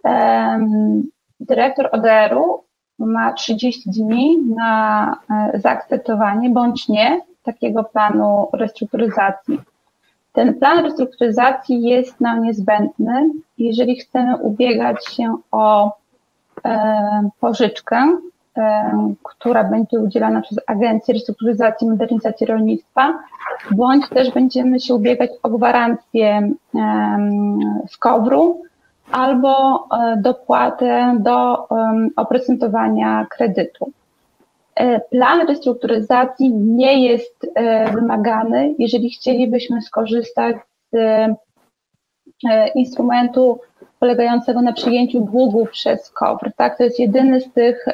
Um, 0.04 1.04
dyrektor 1.40 1.90
ODR-u 1.92 2.64
ma 3.06 3.34
30 3.34 3.90
dni 3.90 4.38
na 4.56 5.16
e, 5.30 5.60
zaakceptowanie 5.60 6.50
bądź 6.50 6.88
nie 6.88 7.22
takiego 7.44 7.84
planu 7.84 8.50
restrukturyzacji. 8.54 9.60
Ten 10.34 10.54
plan 10.54 10.84
restrukturyzacji 10.84 11.82
jest 11.82 12.22
nam 12.22 12.44
niezbędny, 12.44 13.30
jeżeli 13.58 13.96
chcemy 13.96 14.38
ubiegać 14.38 15.06
się 15.06 15.38
o 15.52 15.88
e, 15.88 15.92
pożyczkę, 17.40 18.18
e, 18.58 18.92
która 19.24 19.64
będzie 19.64 20.00
udzielana 20.00 20.42
przez 20.42 20.60
Agencję 20.68 21.14
Restrukturyzacji 21.14 21.88
i 21.88 21.90
Modernizacji 21.90 22.48
Rolnictwa, 22.48 23.20
bądź 23.72 24.10
też 24.10 24.32
będziemy 24.32 24.80
się 24.80 24.96
ubiegać 24.96 25.30
o 25.44 25.50
gwarancję 25.50 26.52
e, 26.76 27.18
z 27.90 27.98
KOWR-u, 27.98 28.62
albo 29.12 29.88
e, 29.92 30.18
dopłatę 30.18 31.18
do 31.20 31.68
oprocentowania 32.16 33.28
kredytu. 33.30 33.92
E, 34.76 35.00
plan 35.00 35.48
restrukturyzacji 35.48 36.50
nie 36.54 37.08
jest 37.10 37.48
e, 37.56 37.92
wymagany, 37.92 38.76
jeżeli 38.80 39.10
chcielibyśmy 39.10 39.82
skorzystać 39.82 40.56
z 40.94 41.32
instrumentu 42.76 43.60
polegającego 44.02 44.62
na 44.62 44.74
przyjęciu 44.74 45.20
długu 45.20 45.66
przez 45.72 46.10
KOWR. 46.10 46.52
Tak? 46.56 46.78
To 46.78 46.84
jest 46.84 47.00
jedyny 47.00 47.42
z 47.42 47.52
tych 47.54 47.86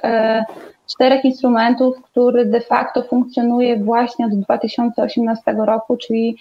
czterech 0.87 1.25
instrumentów, 1.25 2.01
który 2.01 2.45
de 2.45 2.61
facto 2.61 3.03
funkcjonuje 3.03 3.77
właśnie 3.77 4.25
od 4.25 4.39
2018 4.39 5.55
roku, 5.65 5.97
czyli 5.97 6.37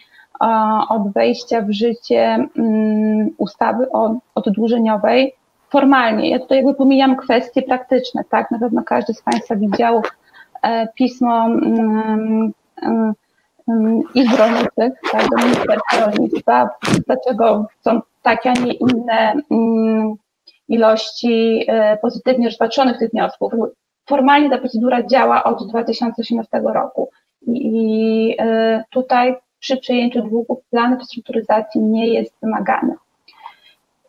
od 0.88 1.12
wejścia 1.12 1.62
w 1.62 1.70
życie 1.70 2.48
mm, 2.58 3.30
ustawy 3.38 3.86
oddłużeniowej 4.34 5.34
formalnie. 5.68 6.30
Ja 6.30 6.38
tutaj 6.38 6.58
jakby 6.58 6.74
pomijam 6.74 7.16
kwestie 7.16 7.62
praktyczne, 7.62 8.24
tak? 8.30 8.50
Na 8.50 8.58
pewno 8.58 8.82
każdy 8.82 9.14
z 9.14 9.22
Państwa 9.22 9.56
widział 9.56 10.02
e, 10.62 10.88
pismo 10.94 11.44
mm, 11.44 12.52
mm, 12.82 14.02
Izb 14.14 14.38
Rolniczych, 14.38 15.00
tak, 15.12 15.28
do 15.30 15.36
Ministerstwa 15.44 16.06
Rolnictwa, 16.06 16.68
dlaczego 17.06 17.66
są 17.80 18.00
takie, 18.26 18.50
a 18.50 18.52
nie 18.52 18.72
inne 18.72 19.34
ilości 20.68 21.64
e, 21.68 21.96
pozytywnie 21.96 22.46
rozpatrzonych 22.46 22.98
tych 22.98 23.10
wniosków. 23.10 23.52
Formalnie 24.08 24.50
ta 24.50 24.58
procedura 24.58 25.02
działa 25.02 25.44
od 25.44 25.68
2018 25.68 26.62
roku 26.74 27.10
i 27.46 28.36
e, 28.38 28.84
tutaj 28.90 29.36
przy 29.58 29.76
przejęciu 29.76 30.22
długu 30.22 30.62
plan 30.70 30.98
restrukturyzacji 30.98 31.80
nie 31.80 32.08
jest 32.08 32.34
wymagany. 32.42 32.94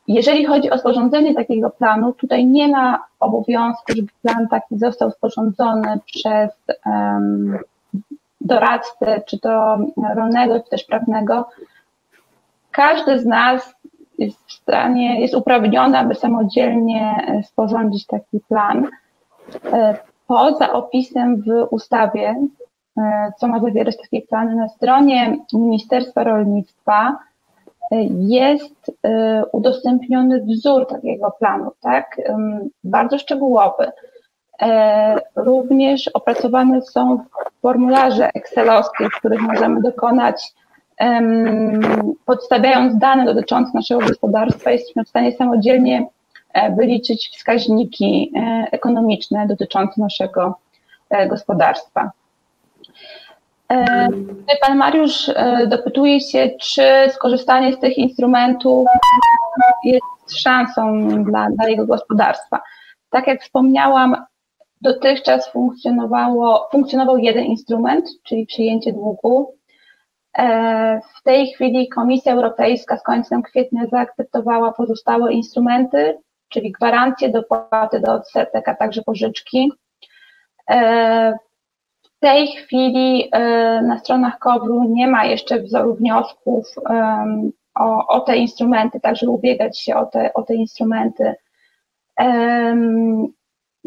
jeżeli 0.07 0.45
chodzi 0.45 0.69
o 0.69 0.77
sporządzenie 0.77 1.35
takiego 1.35 1.69
planu, 1.69 2.13
tutaj 2.13 2.45
nie 2.45 2.67
ma 2.67 3.05
obowiązku, 3.19 3.93
żeby 3.95 4.07
plan 4.21 4.47
taki 4.47 4.77
został 4.77 5.11
sporządzony 5.11 5.99
przez 6.05 6.51
um, 6.85 7.57
doradcę, 8.41 9.21
czy 9.27 9.39
to 9.39 9.77
rolnego, 10.15 10.59
czy 10.59 10.69
też 10.69 10.83
prawnego. 10.83 11.49
Każdy 12.71 13.19
z 13.19 13.25
nas 13.25 13.76
jest 14.17 14.47
w 14.47 14.51
stanie, 14.51 15.21
jest 15.21 15.33
uprawniony, 15.33 15.97
aby 15.97 16.15
samodzielnie 16.15 17.15
sporządzić 17.43 18.05
taki 18.05 18.39
plan. 18.39 18.87
E, 19.73 19.97
poza 20.27 20.73
opisem 20.73 21.41
w 21.41 21.67
ustawie, 21.69 22.35
e, 22.97 23.31
co 23.37 23.47
ma 23.47 23.59
zawierać 23.59 23.97
taki 23.97 24.21
plan, 24.21 24.55
na 24.55 24.69
stronie 24.69 25.37
Ministerstwa 25.53 26.23
Rolnictwa 26.23 27.17
jest 28.19 28.91
e, 29.03 29.43
udostępniony 29.51 30.41
wzór 30.41 30.87
takiego 30.87 31.31
planu, 31.39 31.71
tak? 31.81 32.21
Bardzo 32.83 33.17
szczegółowy. 33.17 33.91
E, 34.61 35.21
również 35.35 36.07
opracowane 36.07 36.81
są 36.81 37.19
formularze 37.61 38.29
excelowskie, 38.33 39.09
w 39.09 39.19
których 39.19 39.41
możemy 39.41 39.81
dokonać, 39.81 40.53
podstawiając 42.25 42.97
dane 42.97 43.25
dotyczące 43.25 43.71
naszego 43.73 44.01
gospodarstwa, 44.01 44.71
jesteśmy 44.71 45.03
w 45.03 45.09
stanie 45.09 45.31
samodzielnie 45.31 46.07
e, 46.53 46.75
wyliczyć 46.75 47.29
wskaźniki 47.33 48.31
ekonomiczne 48.71 49.47
dotyczące 49.47 50.01
naszego 50.01 50.55
gospodarstwa. 51.29 52.11
Tutaj 54.39 54.57
pan 54.61 54.77
Mariusz 54.77 55.29
e, 55.29 55.67
dopytuje 55.67 56.21
się, 56.21 56.49
czy 56.59 56.83
skorzystanie 57.11 57.73
z 57.73 57.79
tych 57.79 57.97
instrumentów 57.97 58.87
jest 59.83 60.39
szansą 60.41 61.07
dla, 61.23 61.49
dla 61.49 61.69
jego 61.69 61.85
gospodarstwa. 61.85 62.61
Tak 63.09 63.27
jak 63.27 63.41
wspomniałam, 63.41 64.15
dotychczas 64.81 65.51
funkcjonowało, 65.51 66.67
funkcjonował 66.71 67.17
jeden 67.17 67.43
instrument, 67.43 68.09
czyli 68.23 68.45
przyjęcie 68.45 68.93
długu. 68.93 69.56
E, 70.37 71.01
w 71.19 71.23
tej 71.23 71.47
chwili 71.47 71.89
Komisja 71.89 72.33
Europejska 72.33 72.97
z 72.97 73.03
końcem 73.03 73.43
kwietnia 73.43 73.85
zaakceptowała 73.91 74.71
pozostałe 74.71 75.33
instrumenty, 75.33 76.17
czyli 76.49 76.71
gwarancje, 76.71 77.29
dopłaty 77.29 77.99
do 77.99 78.13
odsetek, 78.13 78.69
a 78.69 78.75
także 78.75 79.01
pożyczki. 79.01 79.71
E, 80.69 81.37
w 82.03 82.19
tej 82.19 82.47
chwili 82.47 83.29
e, 83.31 83.39
na 83.81 83.97
stronach 83.97 84.39
KOWR-u 84.39 84.83
nie 84.83 85.07
ma 85.07 85.25
jeszcze 85.25 85.59
wzoru 85.59 85.95
wniosków 85.95 86.75
o, 87.75 88.07
o 88.07 88.19
te 88.19 88.37
instrumenty, 88.37 88.99
także 88.99 89.29
ubiegać 89.29 89.79
się 89.79 89.95
o 89.95 90.05
te, 90.05 90.33
o 90.33 90.43
te 90.43 90.55
instrumenty. 90.55 91.35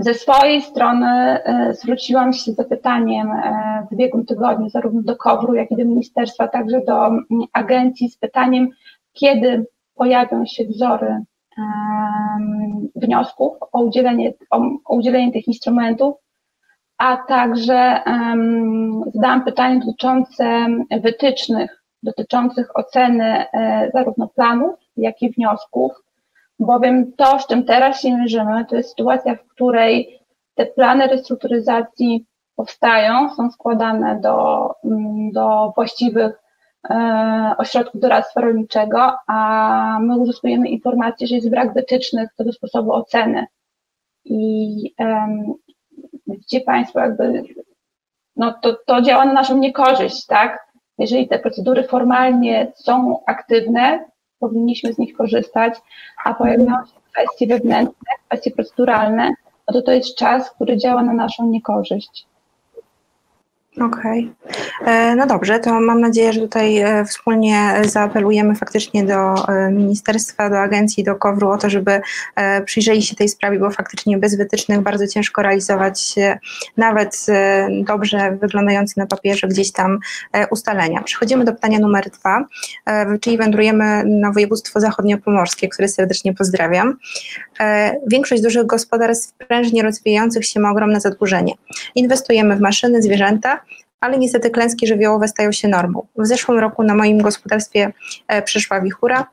Ze 0.01 0.15
swojej 0.15 0.63
strony 0.63 1.07
e, 1.09 1.75
zwróciłam 1.75 2.33
się 2.33 2.53
z 2.53 2.57
zapytaniem 2.57 3.31
e, 3.31 3.87
w 3.91 3.93
ubiegłym 3.93 4.27
tygodniu 4.27 4.69
zarówno 4.69 5.03
do 5.03 5.17
KOWR-u, 5.17 5.55
jak 5.55 5.71
i 5.71 5.77
do 5.77 5.85
ministerstwa, 5.85 6.49
także 6.49 6.81
do 6.87 7.11
agencji 7.53 8.09
z 8.09 8.17
pytaniem, 8.17 8.69
kiedy 9.13 9.67
pojawią 9.95 10.47
się 10.47 10.65
wzory 10.65 11.17
wniosków 12.97 13.53
o 13.73 13.83
udzielenie, 13.83 14.33
o, 14.51 14.61
udzielenie 14.89 15.33
tych 15.33 15.49
instrumentów 15.49 16.15
a 17.01 17.17
także 17.17 18.03
zadałam 19.15 19.45
pytanie 19.45 19.81
dotyczące 19.81 20.67
wytycznych, 21.03 21.85
dotyczących 22.03 22.77
oceny 22.77 23.25
e, 23.25 23.91
zarówno 23.95 24.29
planów, 24.29 24.75
jak 24.97 25.23
i 25.23 25.31
wniosków, 25.31 25.93
bowiem 26.61 27.13
to, 27.13 27.39
z 27.39 27.47
czym 27.47 27.65
teraz 27.65 28.01
się 28.01 28.17
mierzymy, 28.17 28.65
to 28.65 28.77
jest 28.77 28.89
sytuacja, 28.89 29.35
w 29.35 29.47
której 29.47 30.21
te 30.55 30.67
plany 30.67 31.07
restrukturyzacji 31.07 32.27
powstają, 32.57 33.35
są 33.35 33.51
składane 33.51 34.21
do, 34.21 34.69
mm, 34.85 35.31
do 35.33 35.73
właściwych 35.75 36.33
e, 36.91 37.55
ośrodków 37.59 38.01
doradztwa 38.01 38.41
rolniczego, 38.41 39.13
a 39.27 39.99
my 40.01 40.19
uzyskujemy 40.19 40.69
informację, 40.69 41.27
że 41.27 41.35
jest 41.35 41.51
brak 41.51 41.75
wytycznych 41.75 42.31
co 42.37 42.45
do 42.45 42.53
sposobu 42.53 42.93
oceny. 42.93 43.47
I, 44.25 44.95
gdzie 46.27 46.61
państwo 46.61 47.01
jakby, 47.01 47.43
no 48.37 48.55
to, 48.63 48.77
to 48.87 49.03
działa 49.03 49.25
na 49.25 49.33
naszą 49.33 49.59
niekorzyść, 49.59 50.27
tak? 50.27 50.71
Jeżeli 50.99 51.29
te 51.29 51.39
procedury 51.39 51.83
formalnie 51.83 52.73
są 52.75 53.21
aktywne, 53.27 54.10
powinniśmy 54.41 54.93
z 54.93 54.99
nich 54.99 55.17
korzystać, 55.17 55.75
a 56.25 56.35
pojawiają 56.35 56.87
się 56.87 57.01
kwestie 57.13 57.47
wewnętrzne, 57.47 58.13
kwestie 58.29 58.51
proceduralne, 58.51 59.35
no 59.69 59.75
to 59.75 59.83
to 59.83 59.93
jest 59.93 60.17
czas, 60.17 60.51
który 60.51 60.77
działa 60.77 61.03
na 61.03 61.13
naszą 61.13 61.47
niekorzyść. 61.47 62.30
Okej. 63.77 64.33
Okay. 64.45 64.61
E, 64.87 65.17
no 65.17 65.27
dobrze, 65.27 65.59
to 65.59 65.81
mam 65.81 66.01
nadzieję, 66.01 66.33
że 66.33 66.41
tutaj 66.41 66.79
e, 66.79 67.05
wspólnie 67.05 67.73
zaapelujemy 67.85 68.55
faktycznie 68.55 69.05
do 69.05 69.49
e, 69.49 69.71
ministerstwa, 69.71 70.51
do 70.51 70.61
agencji, 70.61 71.05
do 71.05 71.15
KOWR-u 71.15 71.51
o 71.51 71.59
to, 71.59 71.71
żeby 71.71 72.01
przyjrzeli 72.65 73.03
się 73.03 73.17
tej 73.17 73.29
sprawie, 73.29 73.59
bo 73.59 73.71
faktycznie 73.71 74.19
bez 74.19 74.37
wytycznych 74.37 74.81
bardzo 74.81 75.07
ciężko 75.07 75.43
realizować 75.43 76.15
nawet 76.77 77.27
dobrze 77.85 78.37
wyglądające 78.41 79.01
na 79.01 79.07
papierze 79.07 79.49
gdzieś 79.49 79.73
tam 79.73 79.99
ustalenia. 80.51 81.03
Przechodzimy 81.03 81.45
do 81.45 81.53
pytania 81.53 81.79
numer 81.79 82.11
dwa, 82.11 82.45
czyli 83.21 83.39
wędrujemy 83.39 84.05
na 84.05 84.33
województwo 84.33 84.81
zachodniopomorskie, 84.81 85.69
które 85.69 85.89
serdecznie 85.89 86.35
pozdrawiam. 86.35 86.97
Większość 88.07 88.43
dużych 88.43 88.67
gospodarstw 88.67 89.35
prężnie 89.49 89.83
rozwijających 89.83 90.47
się 90.47 90.61
ma 90.61 90.71
ogromne 90.71 91.01
zadłużenie. 91.01 91.55
Inwestujemy 91.95 92.57
w 92.57 92.61
maszyny, 92.61 93.03
zwierzęta, 93.03 93.61
ale 94.01 94.19
niestety 94.19 94.51
klęski 94.51 94.87
żywiołowe 94.87 95.29
stają 95.29 95.53
się 95.53 95.69
normą. 95.69 96.07
W 96.17 96.27
zeszłym 96.27 96.59
roku 96.59 96.83
na 96.83 96.95
moim 96.95 97.19
gospodarstwie 97.19 97.93
e, 98.29 98.43
przyszła 98.43 98.81
wichura, 98.81 99.27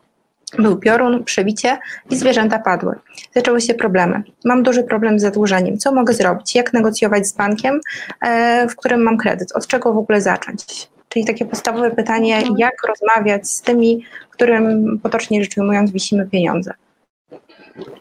był 0.59 0.77
piorun, 0.77 1.23
przebicie 1.23 1.77
i 2.09 2.15
zwierzęta 2.15 2.59
padły. 2.59 2.95
Zaczęły 3.35 3.61
się 3.61 3.73
problemy. 3.73 4.23
Mam 4.45 4.63
duży 4.63 4.83
problem 4.83 5.19
z 5.19 5.21
zadłużeniem. 5.21 5.77
Co 5.77 5.91
mogę 5.91 6.13
zrobić? 6.13 6.55
Jak 6.55 6.73
negocjować 6.73 7.27
z 7.27 7.33
bankiem, 7.33 7.79
e, 8.21 8.67
w 8.67 8.75
którym 8.75 9.01
mam 9.01 9.17
kredyt? 9.17 9.51
Od 9.55 9.67
czego 9.67 9.93
w 9.93 9.97
ogóle 9.97 10.21
zacząć? 10.21 10.89
Czyli 11.09 11.25
takie 11.25 11.45
podstawowe 11.45 11.91
pytanie, 11.91 12.43
jak 12.57 12.73
rozmawiać 12.87 13.47
z 13.47 13.61
tymi, 13.61 14.03
którym 14.29 14.99
potocznie 15.03 15.43
rzecz 15.43 15.57
ujmując 15.57 15.91
wisimy 15.91 16.27
pieniądze? 16.27 16.73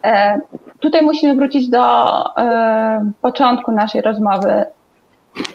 E, 0.04 0.40
tutaj 0.80 1.02
musimy 1.02 1.34
wrócić 1.34 1.68
do 1.68 1.84
e, 2.36 3.12
początku 3.20 3.72
naszej 3.72 4.00
rozmowy. 4.00 4.64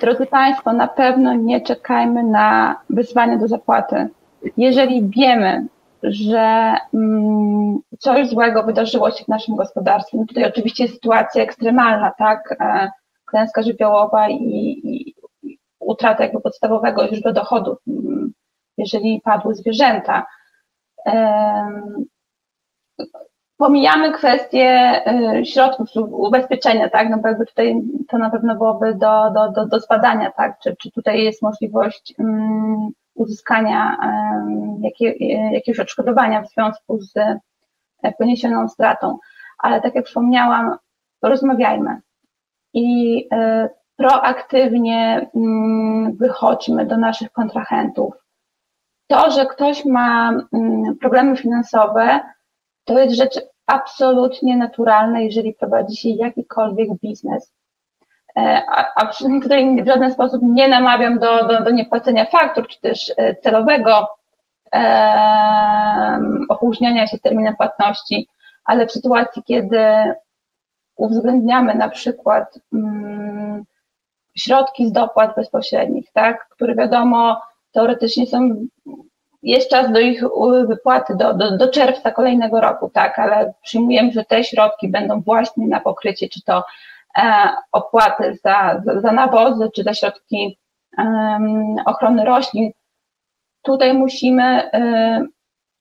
Drodzy 0.01 0.25
Państwo, 0.25 0.73
na 0.73 0.87
pewno 0.87 1.33
nie 1.33 1.61
czekajmy 1.61 2.23
na 2.23 2.79
wyzwanie 2.89 3.37
do 3.37 3.47
zapłaty. 3.47 4.09
Jeżeli 4.57 5.09
wiemy, 5.09 5.67
że 6.03 6.75
mm, 6.93 7.79
coś 7.99 8.29
złego 8.29 8.63
wydarzyło 8.63 9.11
się 9.11 9.23
w 9.23 9.27
naszym 9.27 9.55
gospodarstwie, 9.55 10.17
no 10.17 10.25
tutaj 10.25 10.45
oczywiście 10.45 10.83
jest 10.83 10.95
sytuacja 10.95 11.43
ekstremalna, 11.43 12.11
tak, 12.17 12.55
e, 12.59 12.91
klęska 13.25 13.61
żywiołowa 13.61 14.29
i, 14.29 14.35
i, 14.35 15.15
utrata 15.79 16.23
jakby 16.23 16.41
podstawowego 16.41 17.07
źródła 17.07 17.31
dochodów, 17.31 17.77
mm, 17.87 18.33
jeżeli 18.77 19.21
padły 19.23 19.55
zwierzęta. 19.55 20.25
Pomijamy 23.61 24.11
kwestię 24.11 25.01
y, 25.39 25.45
środków 25.45 25.89
ubezpieczenia, 26.11 26.89
tak? 26.89 27.09
No 27.09 27.17
bo 27.17 27.27
jakby 27.27 27.45
tutaj 27.45 27.81
to 28.09 28.17
na 28.17 28.29
pewno 28.29 28.55
byłoby 28.55 28.95
do, 28.95 29.31
do, 29.31 29.51
do, 29.51 29.65
do 29.65 29.79
zbadania, 29.79 30.31
tak? 30.31 30.59
Czy, 30.59 30.75
czy 30.75 30.91
tutaj 30.91 31.23
jest 31.23 31.41
możliwość 31.41 32.13
um, 32.17 32.89
uzyskania 33.15 33.97
um, 34.03 34.81
jakie, 34.83 35.25
jakiegoś 35.53 35.79
odszkodowania 35.79 36.41
w 36.41 36.49
związku 36.49 37.01
z 37.01 37.17
e, 37.17 38.11
poniesioną 38.17 38.69
stratą. 38.69 39.17
Ale 39.57 39.81
tak 39.81 39.95
jak 39.95 40.05
wspomniałam, 40.05 40.77
rozmawiajmy 41.21 42.01
i 42.73 43.17
y, 43.33 43.69
proaktywnie 43.95 45.21
y, 45.21 45.39
wychodźmy 46.17 46.85
do 46.85 46.97
naszych 46.97 47.31
kontrahentów. 47.31 48.13
To, 49.07 49.31
że 49.31 49.45
ktoś 49.45 49.85
ma 49.85 50.33
problemy 51.01 51.37
finansowe, 51.37 52.19
to 52.85 52.99
jest 52.99 53.15
rzecz 53.15 53.50
absolutnie 53.65 54.57
naturalne, 54.57 55.25
jeżeli 55.25 55.53
prowadzi 55.53 55.97
się 55.97 56.09
jakikolwiek 56.09 56.89
biznes. 57.03 57.53
E, 58.37 58.63
a, 58.69 58.93
a 58.95 59.13
tutaj 59.41 59.83
w 59.83 59.87
żaden 59.87 60.13
sposób 60.13 60.41
nie 60.43 60.67
namawiam 60.67 61.19
do, 61.19 61.47
do, 61.47 61.63
do 61.63 61.71
niepłacenia 61.71 62.25
faktur, 62.25 62.67
czy 62.67 62.81
też 62.81 63.13
e, 63.17 63.35
celowego 63.35 64.07
opóźniania 66.49 67.07
się 67.07 67.19
terminem 67.19 67.55
płatności, 67.55 68.27
ale 68.65 68.87
w 68.87 68.91
sytuacji, 68.91 69.43
kiedy 69.43 69.79
uwzględniamy 70.95 71.75
na 71.75 71.89
przykład 71.89 72.59
mm, 72.73 73.63
środki 74.37 74.87
z 74.87 74.91
dopłat 74.91 75.35
bezpośrednich, 75.35 76.11
tak, 76.13 76.47
które 76.49 76.75
wiadomo 76.75 77.41
teoretycznie 77.71 78.27
są 78.27 78.55
jest 79.43 79.69
czas 79.69 79.91
do 79.91 79.99
ich 79.99 80.23
wypłaty 80.67 81.15
do, 81.15 81.33
do, 81.33 81.57
do 81.57 81.69
czerwca 81.69 82.11
kolejnego 82.11 82.61
roku, 82.61 82.89
tak, 82.89 83.19
ale 83.19 83.53
przyjmujemy, 83.63 84.11
że 84.11 84.25
te 84.25 84.43
środki 84.43 84.89
będą 84.89 85.21
właśnie 85.21 85.67
na 85.67 85.79
pokrycie, 85.79 86.29
czy 86.29 86.41
to 86.41 86.63
e, 87.17 87.49
opłaty 87.71 88.37
za, 88.43 88.81
za, 88.85 89.01
za 89.01 89.11
nawozy, 89.11 89.69
czy 89.75 89.83
za 89.83 89.93
środki 89.93 90.57
ochrony 91.85 92.25
roślin. 92.25 92.71
Tutaj 93.61 93.93
musimy 93.93 94.43
e, 94.43 95.25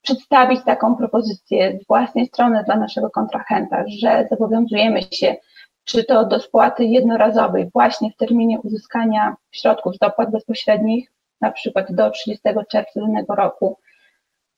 przedstawić 0.02 0.64
taką 0.64 0.96
propozycję 0.96 1.78
z 1.82 1.86
własnej 1.86 2.26
strony 2.26 2.64
dla 2.64 2.76
naszego 2.76 3.10
kontrahenta, 3.10 3.84
że 3.88 4.26
zobowiązujemy 4.30 5.02
się 5.02 5.36
czy 5.84 6.04
to 6.04 6.24
do 6.24 6.40
spłaty 6.40 6.84
jednorazowej 6.84 7.70
właśnie 7.72 8.10
w 8.10 8.16
terminie 8.16 8.60
uzyskania 8.60 9.36
środków 9.50 9.94
z 9.94 9.98
dopłat 9.98 10.30
bezpośrednich, 10.30 11.12
na 11.40 11.50
przykład 11.52 11.92
do 11.92 12.10
30 12.10 12.48
czerwca 12.70 13.00
danego 13.00 13.34
roku, 13.34 13.78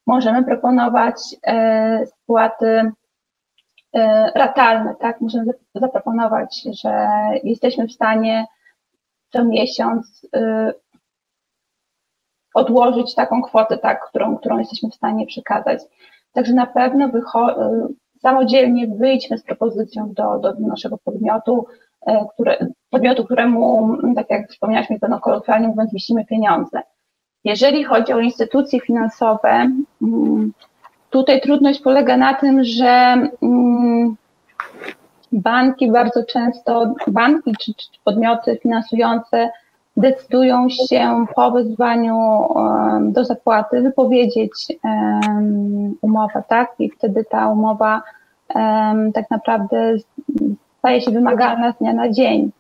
możemy 0.07 0.45
proponować 0.45 1.15
e, 1.47 2.07
spłaty 2.07 2.93
e, 3.95 4.33
ratalne, 4.35 4.95
tak? 5.01 5.21
Możemy 5.21 5.53
zaproponować, 5.75 6.63
że 6.83 7.09
jesteśmy 7.45 7.89
w 7.89 7.93
stanie 7.93 8.47
co 9.33 9.45
miesiąc 9.45 10.27
e, 10.37 10.73
odłożyć 12.55 13.15
taką 13.15 13.43
kwotę, 13.43 13.79
tak, 13.79 14.09
którą, 14.09 14.37
którą 14.37 14.59
jesteśmy 14.59 14.91
w 14.91 14.95
stanie 14.95 15.27
przekazać. 15.27 15.83
Także 16.33 16.55
na 16.55 16.67
pewno 16.67 17.11
samodzielnie 18.21 18.87
wyjdźmy 18.87 19.39
z 19.39 19.43
propozycją 19.43 20.13
do, 20.13 20.39
do 20.39 20.53
naszego 20.53 20.99
podmiotu, 20.99 21.67
które, 22.35 22.67
podmiotu, 22.91 23.25
któremu, 23.25 23.97
tak 24.17 24.31
jak 24.31 24.51
wspomniałaś 24.51 24.91
mi 24.91 25.01
pewno 25.01 25.21
kolokwialnie 25.21 25.69
mówiąc, 25.69 25.91
pieniądze. 26.29 26.83
Jeżeli 27.45 27.85
chodzi 27.85 28.13
o 28.13 28.21
instytucje 28.21 28.81
finansowe, 28.81 29.71
mm, 30.03 30.53
tutaj 31.11 31.41
trudność 31.41 31.81
polega 31.81 32.17
na 32.17 32.35
tym, 32.35 32.65
że 32.65 33.17
mm, 33.43 34.17
banki 35.33 35.91
bardzo 35.91 36.25
często, 36.25 36.95
banki 37.07 37.53
czy, 37.61 37.75
czy 37.75 37.89
podmioty 38.05 38.59
finansujące 38.63 39.51
decydują 39.97 40.69
się 40.69 41.25
po 41.35 41.51
wezwaniu 41.51 42.47
do 43.01 43.25
zapłaty 43.25 43.83
wypowiedzieć 43.83 44.67
umowę, 46.01 46.43
tak? 46.49 46.75
I 46.79 46.91
wtedy 46.91 47.25
ta 47.25 47.49
umowa 47.49 48.03
tak 49.15 49.31
naprawdę 49.31 49.95
staje 50.83 51.01
się 51.01 51.11
wymagalna 51.11 51.73
z 51.73 51.79
dnia 51.79 51.93
na 51.93 52.11
dzień. 52.11 52.51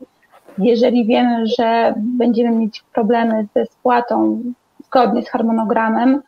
Jeżeli 0.58 1.06
wiemy, 1.06 1.46
że 1.46 1.94
będziemy 1.96 2.56
mieć 2.56 2.84
problemy 2.94 3.46
ze 3.54 3.66
spłatą 3.66 4.42
zgodnie 4.84 5.22
z 5.22 5.28
harmonogramem, 5.28 6.22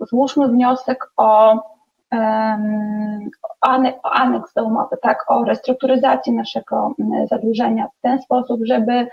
złóżmy 0.00 0.48
wniosek 0.48 1.10
o, 1.16 1.62
o 3.60 3.68
aneks 4.02 4.54
do 4.54 4.64
umowy, 4.64 4.96
tak, 5.02 5.24
o 5.28 5.44
restrukturyzację 5.44 6.32
naszego 6.32 6.94
zadłużenia 7.30 7.86
w 7.86 8.00
ten 8.02 8.22
sposób, 8.22 8.60
żeby 8.64 9.06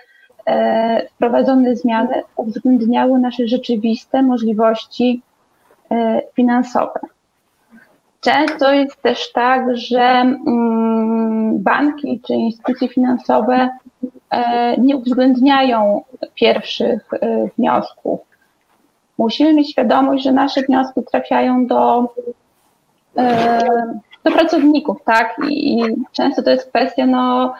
E, 0.46 1.08
wprowadzone 1.08 1.76
zmiany 1.76 2.24
uwzględniały 2.36 3.20
nasze 3.20 3.48
rzeczywiste 3.48 4.24
możliwości 4.24 5.22
e, 5.92 6.22
finansowe. 6.36 7.00
Często 8.22 8.74
jest 8.74 9.02
też 9.02 9.32
tak, 9.32 9.78
że 9.78 10.02
mm, 10.02 10.42
banki 11.60 12.22
czy 12.28 12.34
instytucje 12.34 12.88
finansowe 12.88 13.70
e, 14.30 14.78
nie 14.78 14.98
uwzględniają 14.98 16.04
pierwszych 16.36 17.10
wniosków. 17.58 18.20
Musimy 19.18 19.54
mieć 19.54 19.72
świadomość, 19.72 20.24
że 20.24 20.32
nasze 20.32 20.62
wnioski 20.62 21.02
trafiają 21.12 21.68
do, 21.68 22.14
do 24.24 24.32
pracowników, 24.32 24.98
tak? 25.06 25.36
I 25.50 25.84
często 26.12 26.44
to 26.44 26.50
jest 26.50 26.70
kwestia 26.70 27.06
no, 27.06 27.54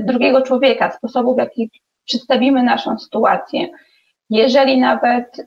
drugiego 0.00 0.42
człowieka, 0.42 0.90
sposobu, 0.90 1.34
w 1.34 1.38
jaki 1.38 1.70
przedstawimy 2.04 2.62
naszą 2.62 2.98
sytuację. 2.98 3.68
Jeżeli 4.30 4.80
nawet 4.80 5.46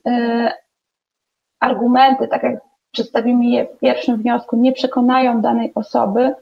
argumenty, 1.60 2.28
tak 2.28 2.42
jak 2.42 2.60
przedstawimy 2.90 3.44
je 3.44 3.64
w 3.64 3.78
pierwszym 3.78 4.16
wniosku, 4.16 4.56
nie 4.56 4.72
przekonają 4.72 5.40
danej 5.40 5.72
osoby, 5.74 6.34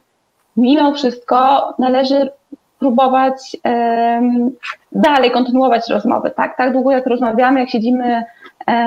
mimo 0.56 0.92
wszystko 0.92 1.68
należy 1.78 2.30
próbować 2.78 3.56
dalej 4.92 5.30
kontynuować 5.30 5.88
rozmowę, 5.88 6.30
tak? 6.30 6.56
Tak 6.56 6.72
długo 6.72 6.90
jak 6.90 7.06
rozmawiamy, 7.06 7.60
jak 7.60 7.70
siedzimy, 7.70 8.24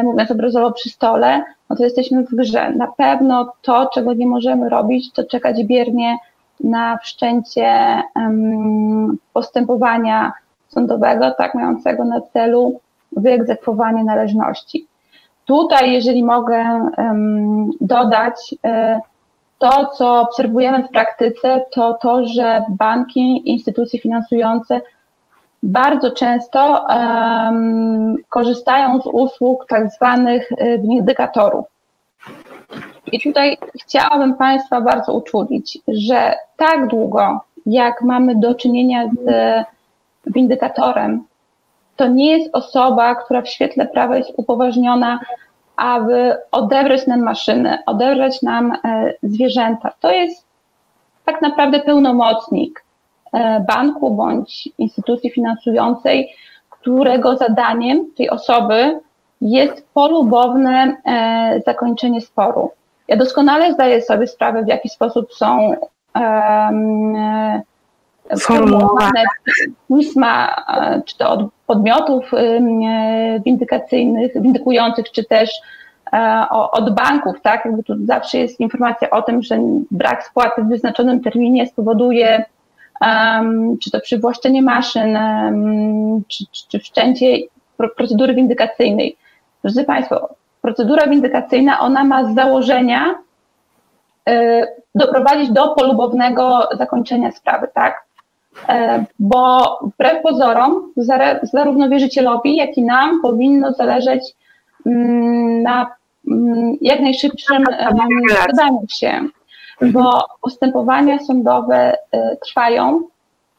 mówiąc 0.03 0.31
obrazowo 0.31 0.71
przy 0.71 0.89
stole, 0.89 1.43
no 1.69 1.75
to 1.75 1.83
jesteśmy 1.83 2.23
w 2.23 2.35
grze. 2.35 2.71
Na 2.71 2.87
pewno 2.87 3.53
to, 3.61 3.89
czego 3.93 4.13
nie 4.13 4.27
możemy 4.27 4.69
robić, 4.69 5.11
to 5.11 5.23
czekać 5.23 5.63
biernie 5.63 6.17
na 6.59 6.97
wszczęcie 6.97 8.01
postępowania 9.33 10.33
sądowego, 10.67 11.31
tak, 11.31 11.55
mającego 11.55 12.05
na 12.05 12.21
celu 12.21 12.79
wyegzekwowanie 13.11 14.03
należności. 14.03 14.87
Tutaj, 15.45 15.91
jeżeli 15.91 16.23
mogę 16.23 16.89
dodać, 17.81 18.55
e, 18.65 18.99
to, 19.59 19.85
co 19.85 20.21
obserwujemy 20.21 20.83
w 20.83 20.89
praktyce, 20.89 21.65
to 21.71 21.93
to, 21.93 22.27
że 22.27 22.63
banki, 22.69 23.51
instytucje 23.51 23.99
finansujące 23.99 24.81
bardzo 25.63 26.11
często 26.11 26.85
um, 26.89 28.15
korzystają 28.29 29.01
z 29.01 29.05
usług 29.05 29.65
tak 29.67 29.91
zwanych 29.91 30.51
e, 30.51 30.77
windykatorów. 30.77 31.65
I 33.11 33.21
tutaj 33.21 33.57
chciałabym 33.81 34.35
Państwa 34.35 34.81
bardzo 34.81 35.13
uczulić, 35.13 35.79
że 35.87 36.35
tak 36.57 36.87
długo, 36.87 37.41
jak 37.65 38.01
mamy 38.01 38.35
do 38.35 38.55
czynienia 38.55 39.07
z 39.07 39.65
windykatorem, 40.25 41.23
to 41.95 42.07
nie 42.07 42.37
jest 42.37 42.49
osoba, 42.55 43.15
która 43.15 43.41
w 43.41 43.49
świetle 43.49 43.87
prawa 43.87 44.17
jest 44.17 44.31
upoważniona, 44.37 45.19
aby 45.77 46.35
odebrać 46.51 47.07
nam 47.07 47.23
maszyny, 47.23 47.77
odebrać 47.85 48.41
nam 48.41 48.71
e, 48.71 49.13
zwierzęta. 49.23 49.91
To 49.99 50.11
jest 50.11 50.45
tak 51.25 51.41
naprawdę 51.41 51.79
pełnomocnik 51.79 52.83
e, 53.33 53.59
banku 53.59 54.11
bądź 54.11 54.69
instytucji 54.77 55.29
finansującej, 55.29 56.29
którego 56.69 57.37
zadaniem 57.37 58.11
tej 58.17 58.29
osoby 58.29 58.99
jest 59.41 59.87
polubowne 59.93 60.97
e, 61.05 61.61
zakończenie 61.65 62.21
sporu. 62.21 62.71
Ja 63.07 63.17
doskonale 63.17 63.73
zdaję 63.73 64.01
sobie 64.01 64.27
sprawę, 64.27 64.63
w 64.63 64.67
jaki 64.67 64.89
sposób 64.89 65.33
są 65.33 65.75
formułowane 68.39 69.23
pisma, 69.87 70.55
czy 71.05 71.17
to 71.17 71.29
od 71.29 71.41
podmiotów 71.67 72.33
e, 72.33 72.59
windykacyjnych, 73.45 74.41
windykujących, 74.41 75.11
czy 75.11 75.23
też 75.23 75.51
e, 76.13 76.45
od 76.49 76.95
banków, 76.95 77.41
tak? 77.41 77.65
Jakby 77.65 77.83
tu 77.83 78.05
zawsze 78.05 78.37
jest 78.37 78.59
informacja 78.59 79.09
o 79.09 79.21
tym, 79.21 79.41
że 79.41 79.59
brak 79.91 80.23
spłaty 80.23 80.63
w 80.63 80.67
wyznaczonym 80.69 81.21
terminie 81.21 81.67
spowoduje 81.67 82.45
um, 83.01 83.77
czy 83.77 83.91
to 83.91 83.99
przywłaszczenie 83.99 84.61
maszyn, 84.61 85.15
um, 85.15 86.23
czy, 86.27 86.45
czy, 86.51 86.67
czy 86.67 86.79
wszczęcie 86.79 87.37
procedury 87.95 88.33
windykacyjnej. 88.33 89.17
Drodzy 89.63 89.83
Państwo, 89.83 90.29
procedura 90.61 91.07
windykacyjna, 91.07 91.79
ona 91.79 92.03
ma 92.03 92.31
z 92.31 92.35
założenia 92.35 93.15
y, 94.29 94.33
doprowadzić 94.95 95.51
do 95.51 95.67
polubownego 95.67 96.69
zakończenia 96.77 97.31
sprawy, 97.31 97.67
tak? 97.73 98.06
E, 98.69 99.05
bo 99.19 99.79
wbrew 99.81 100.21
pozorom, 100.23 100.93
zarówno 101.43 101.89
wierzycielowi, 101.89 102.55
jak 102.55 102.77
i 102.77 102.83
nam 102.83 103.21
powinno 103.21 103.73
zależeć 103.73 104.23
mm, 104.85 105.61
na 105.61 105.91
mm, 106.27 106.77
jak 106.81 106.99
najszybszym 106.99 107.63
dodaniu 108.47 108.85
się, 108.89 109.27
bo 109.81 110.25
postępowania 110.41 111.19
sądowe 111.19 111.97
e, 112.11 112.37
trwają, 112.45 113.01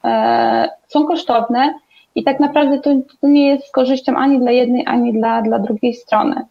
e, 0.05 0.71
są 0.89 1.07
kosztowne 1.07 1.75
i 2.15 2.25
tak 2.25 2.41
naprawdę 2.41 2.81
to, 2.81 2.91
to 3.21 3.29
nie 3.29 3.49
jest 3.49 3.69
z 3.69 3.71
korzyścią 3.71 4.17
ani 4.17 4.41
dla 4.41 4.51
jednej, 4.51 4.87
ani 4.87 5.13
dla, 5.13 5.43
dla 5.43 5.59
drugiej 5.59 5.95
strony. 5.95 6.45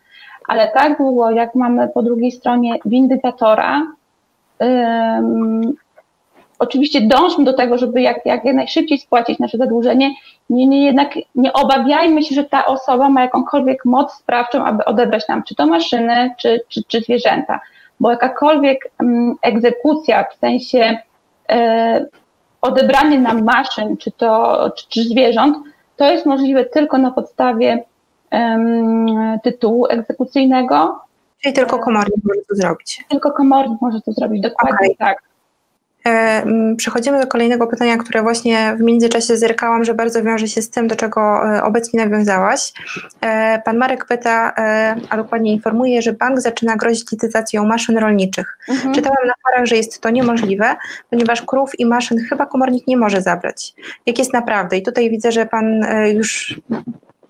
Ale 0.48 0.68
tak 0.68 0.98
długo, 0.98 1.32
jak 1.32 1.56
mamy 1.56 1.88
po 1.88 2.04
drugiej 2.04 2.32
stronie 2.32 2.80
windykatora, 2.86 3.82
Oczywiście 6.60 7.02
dążmy 7.02 7.46
do 7.46 7.54
tego, 7.54 7.78
żeby 7.78 8.02
jak, 8.02 8.26
jak 8.26 8.44
najszybciej 8.44 8.98
spłacić 8.98 9.40
nasze 9.40 9.58
zadłużenie, 9.58 10.12
niemniej 10.50 10.84
jednak 10.84 11.16
nie 11.36 11.54
obawiajmy 11.54 12.24
się, 12.24 12.36
że 12.36 12.44
ta 12.44 12.66
osoba 12.66 13.10
ma 13.10 13.22
jakąkolwiek 13.22 13.86
moc 13.86 14.14
sprawczą, 14.14 14.66
aby 14.66 14.86
odebrać 14.86 15.28
nam 15.28 15.44
czy 15.44 15.56
to 15.56 15.68
maszyny, 15.68 16.32
czy, 16.38 16.62
czy, 16.68 16.84
czy 16.84 17.02
zwierzęta. 17.02 17.60
Bo 18.00 18.12
jakakolwiek 18.12 18.92
mm, 19.00 19.36
egzekucja 19.42 20.24
w 20.24 20.36
sensie 20.36 20.98
e, 21.50 22.06
odebranie 22.62 23.20
nam 23.20 23.44
maszyn, 23.44 23.98
czy 23.98 24.12
to 24.12 24.72
czy, 24.76 24.86
czy 24.90 25.04
zwierząt, 25.04 25.58
to 25.96 26.12
jest 26.12 26.26
możliwe 26.26 26.66
tylko 26.66 26.98
na 26.98 27.12
podstawie 27.12 27.84
tytułu 29.44 29.88
egzekucyjnego. 29.90 31.00
Czyli 31.44 31.54
tylko 31.54 31.80
komornik 31.80 32.24
może 32.24 32.42
to 32.50 32.56
zrobić. 32.56 33.06
Tylko 33.10 33.32
komornik 33.32 33.82
może 33.82 34.02
to 34.02 34.12
zrobić, 34.12 34.42
dokładnie 34.42 34.88
okay. 34.88 34.96
tak. 35.00 35.27
E, 36.08 36.46
przechodzimy 36.78 37.22
do 37.22 37.28
kolejnego 37.28 37.68
pytania, 37.68 37.98
które 37.98 38.22
właśnie 38.22 38.76
w 38.80 38.82
międzyczasie 38.82 39.38
zerkałam, 39.38 39.84
że 39.84 39.94
bardzo 39.94 40.24
wiąże 40.24 40.48
się 40.48 40.62
z 40.62 40.70
tym, 40.70 40.88
do 40.88 40.96
czego 40.96 41.42
e, 41.56 41.64
obecnie 41.64 42.06
nawiązałaś. 42.06 42.74
E, 43.22 43.62
pan 43.66 43.78
Marek 43.78 44.06
pyta, 44.06 44.54
a 45.10 45.18
dokładnie 45.18 45.54
informuje, 45.54 46.02
że 46.02 46.14
bank 46.14 46.42
zaczyna 46.42 46.76
grozić 46.76 47.12
licytacją 47.12 47.66
maszyn 47.66 47.98
rolniczych. 47.98 48.58
Mhm. 48.70 48.96
Czytałam 48.96 49.28
na 49.28 49.34
forach, 49.44 49.66
że 49.66 49.76
jest 49.76 50.02
to 50.02 50.10
niemożliwe, 50.10 50.76
ponieważ 51.10 51.42
krów 51.42 51.80
i 51.80 51.86
maszyn 51.86 52.18
chyba 52.30 52.46
komornik 52.46 52.88
nie 52.88 52.98
może 52.98 53.22
zabrać. 53.22 53.74
Jak 54.06 54.20
jest 54.20 54.34
naprawdę? 54.34 54.78
I 54.78 54.84
tutaj 54.84 55.10
widzę, 55.10 55.32
że 55.32 55.46
pan 55.46 55.86
już 56.14 56.60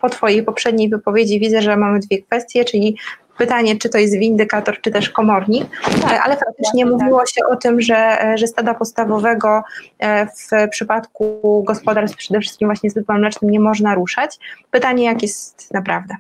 po 0.01 0.09
Twojej 0.09 0.43
poprzedniej 0.43 0.89
wypowiedzi 0.89 1.39
widzę, 1.39 1.61
że 1.61 1.77
mamy 1.77 1.99
dwie 1.99 2.21
kwestie, 2.21 2.65
czyli 2.65 2.97
pytanie, 3.37 3.77
czy 3.77 3.89
to 3.89 3.97
jest 3.97 4.17
windykator, 4.17 4.81
czy 4.81 4.91
też 4.91 5.09
komornik, 5.09 5.65
tak, 6.01 6.21
ale 6.25 6.37
faktycznie 6.37 6.83
tak, 6.83 6.93
mówiło 6.93 7.25
się 7.25 7.41
o 7.51 7.55
tym, 7.55 7.81
że, 7.81 8.17
że 8.35 8.47
stada 8.47 8.73
postawowego 8.73 9.63
e, 9.99 10.25
w 10.25 10.69
przypadku 10.69 11.63
gospodarstw 11.67 12.17
przede 12.17 12.39
wszystkim 12.39 12.67
właśnie 12.67 12.89
z 12.89 12.93
wypłem 12.93 13.19
mlecznym 13.19 13.51
nie 13.51 13.59
można 13.59 13.95
ruszać. 13.95 14.39
Pytanie, 14.71 15.05
jak 15.05 15.21
jest 15.21 15.73
naprawdę? 15.73 16.15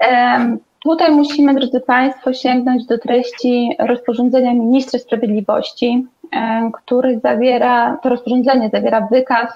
Um. 0.00 0.58
Tutaj 0.84 1.10
musimy, 1.10 1.54
drodzy 1.54 1.80
Państwo, 1.80 2.32
sięgnąć 2.32 2.86
do 2.86 2.98
treści 2.98 3.76
rozporządzenia 3.78 4.54
Ministra 4.54 4.98
Sprawiedliwości, 4.98 6.06
który 6.72 7.20
zawiera, 7.20 7.98
to 8.02 8.08
rozporządzenie 8.08 8.70
zawiera 8.72 9.08
wykaz 9.10 9.52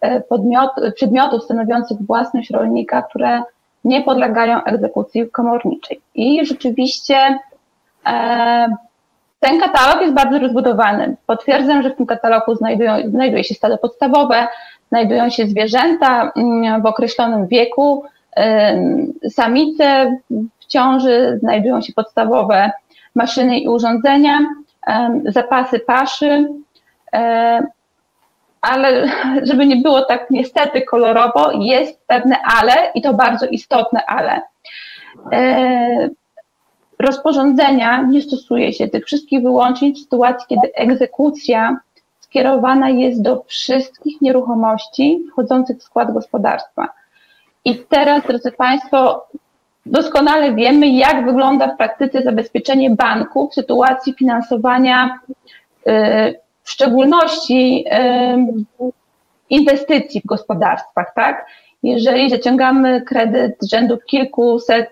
e, 0.00 0.20
podmiot, 0.20 0.70
przedmiotów 0.94 1.44
stanowiących 1.44 1.98
własność 2.06 2.50
rolnika, 2.50 3.02
które 3.02 3.42
nie 3.88 4.02
podlegają 4.02 4.64
egzekucji 4.64 5.30
komorniczej. 5.30 6.00
I 6.14 6.46
rzeczywiście 6.46 7.38
e, 8.06 8.76
ten 9.40 9.60
katalog 9.60 10.00
jest 10.00 10.14
bardzo 10.14 10.38
rozbudowany. 10.38 11.16
Potwierdzam, 11.26 11.82
że 11.82 11.90
w 11.90 11.96
tym 11.96 12.06
katalogu 12.06 12.54
znajdują, 12.54 13.10
znajduje 13.10 13.44
się 13.44 13.54
stado 13.54 13.78
podstawowe, 13.78 14.48
znajdują 14.88 15.30
się 15.30 15.46
zwierzęta 15.46 16.32
mm, 16.36 16.82
w 16.82 16.86
określonym 16.86 17.46
wieku, 17.46 18.04
e, 18.36 18.78
samice 19.30 20.16
w 20.60 20.66
ciąży, 20.66 21.38
znajdują 21.40 21.80
się 21.80 21.92
podstawowe 21.92 22.70
maszyny 23.14 23.58
i 23.58 23.68
urządzenia, 23.68 24.38
e, 24.86 25.20
zapasy 25.24 25.78
paszy, 25.78 26.48
e, 27.12 27.66
ale 28.68 29.08
żeby 29.48 29.66
nie 29.66 29.76
było 29.76 30.02
tak 30.02 30.30
niestety 30.30 30.82
kolorowo, 30.82 31.52
jest 31.52 32.06
pewne 32.06 32.36
ale 32.60 32.72
i 32.94 33.02
to 33.02 33.14
bardzo 33.14 33.46
istotne 33.46 34.06
ale. 34.06 34.42
E, 35.32 36.08
rozporządzenia 36.98 38.02
nie 38.02 38.22
stosuje 38.22 38.72
się 38.72 38.88
tych 38.88 39.04
wszystkich 39.04 39.42
wyłączeń 39.42 39.94
w 39.94 39.98
sytuacji, 39.98 40.46
kiedy 40.48 40.74
egzekucja 40.74 41.76
skierowana 42.20 42.90
jest 42.90 43.22
do 43.22 43.44
wszystkich 43.46 44.20
nieruchomości 44.20 45.24
wchodzących 45.32 45.78
w 45.78 45.82
skład 45.82 46.12
gospodarstwa. 46.12 46.88
I 47.64 47.78
teraz, 47.78 48.26
drodzy 48.26 48.52
Państwo, 48.52 49.26
doskonale 49.86 50.54
wiemy, 50.54 50.88
jak 50.88 51.24
wygląda 51.24 51.74
w 51.74 51.76
praktyce 51.76 52.22
zabezpieczenie 52.22 52.90
banku 52.90 53.48
w 53.48 53.54
sytuacji 53.54 54.14
finansowania 54.14 55.18
y, 55.88 56.40
w 56.68 56.70
szczególności 56.70 57.84
inwestycji 59.50 60.20
w 60.20 60.26
gospodarstwach, 60.26 61.12
tak? 61.14 61.46
Jeżeli 61.82 62.30
zaciągamy 62.30 63.02
kredyt 63.02 63.56
rzędu 63.70 63.98
kilkuset 64.06 64.90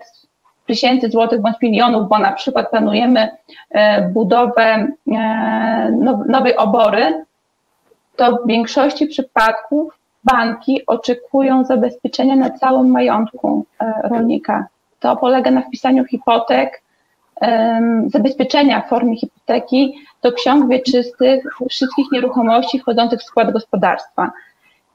tysięcy 0.65 1.09
złotych 1.09 1.41
bądź 1.41 1.55
milionów, 1.61 2.09
bo 2.09 2.19
na 2.19 2.31
przykład 2.31 2.69
planujemy 2.69 3.29
e, 3.71 4.09
budowę 4.09 4.87
e, 5.11 5.91
nowej 6.27 6.55
obory, 6.55 7.25
to 8.15 8.31
w 8.31 8.47
większości 8.47 9.07
przypadków 9.07 9.99
banki 10.23 10.85
oczekują 10.85 11.63
zabezpieczenia 11.63 12.35
na 12.35 12.49
całym 12.49 12.91
majątku 12.91 13.65
e, 13.79 13.93
rolnika. 14.03 14.67
To 14.99 15.15
polega 15.15 15.51
na 15.51 15.61
wpisaniu 15.61 16.05
hipotek, 16.05 16.81
zabezpieczenia 18.07 18.81
w 18.81 18.89
formie 18.89 19.17
hipoteki 19.17 19.97
do 20.21 20.31
ksiąg 20.31 20.69
wieczystych 20.69 21.43
wszystkich 21.69 22.11
nieruchomości 22.11 22.79
wchodzących 22.79 23.19
w 23.19 23.23
skład 23.23 23.51
gospodarstwa. 23.51 24.31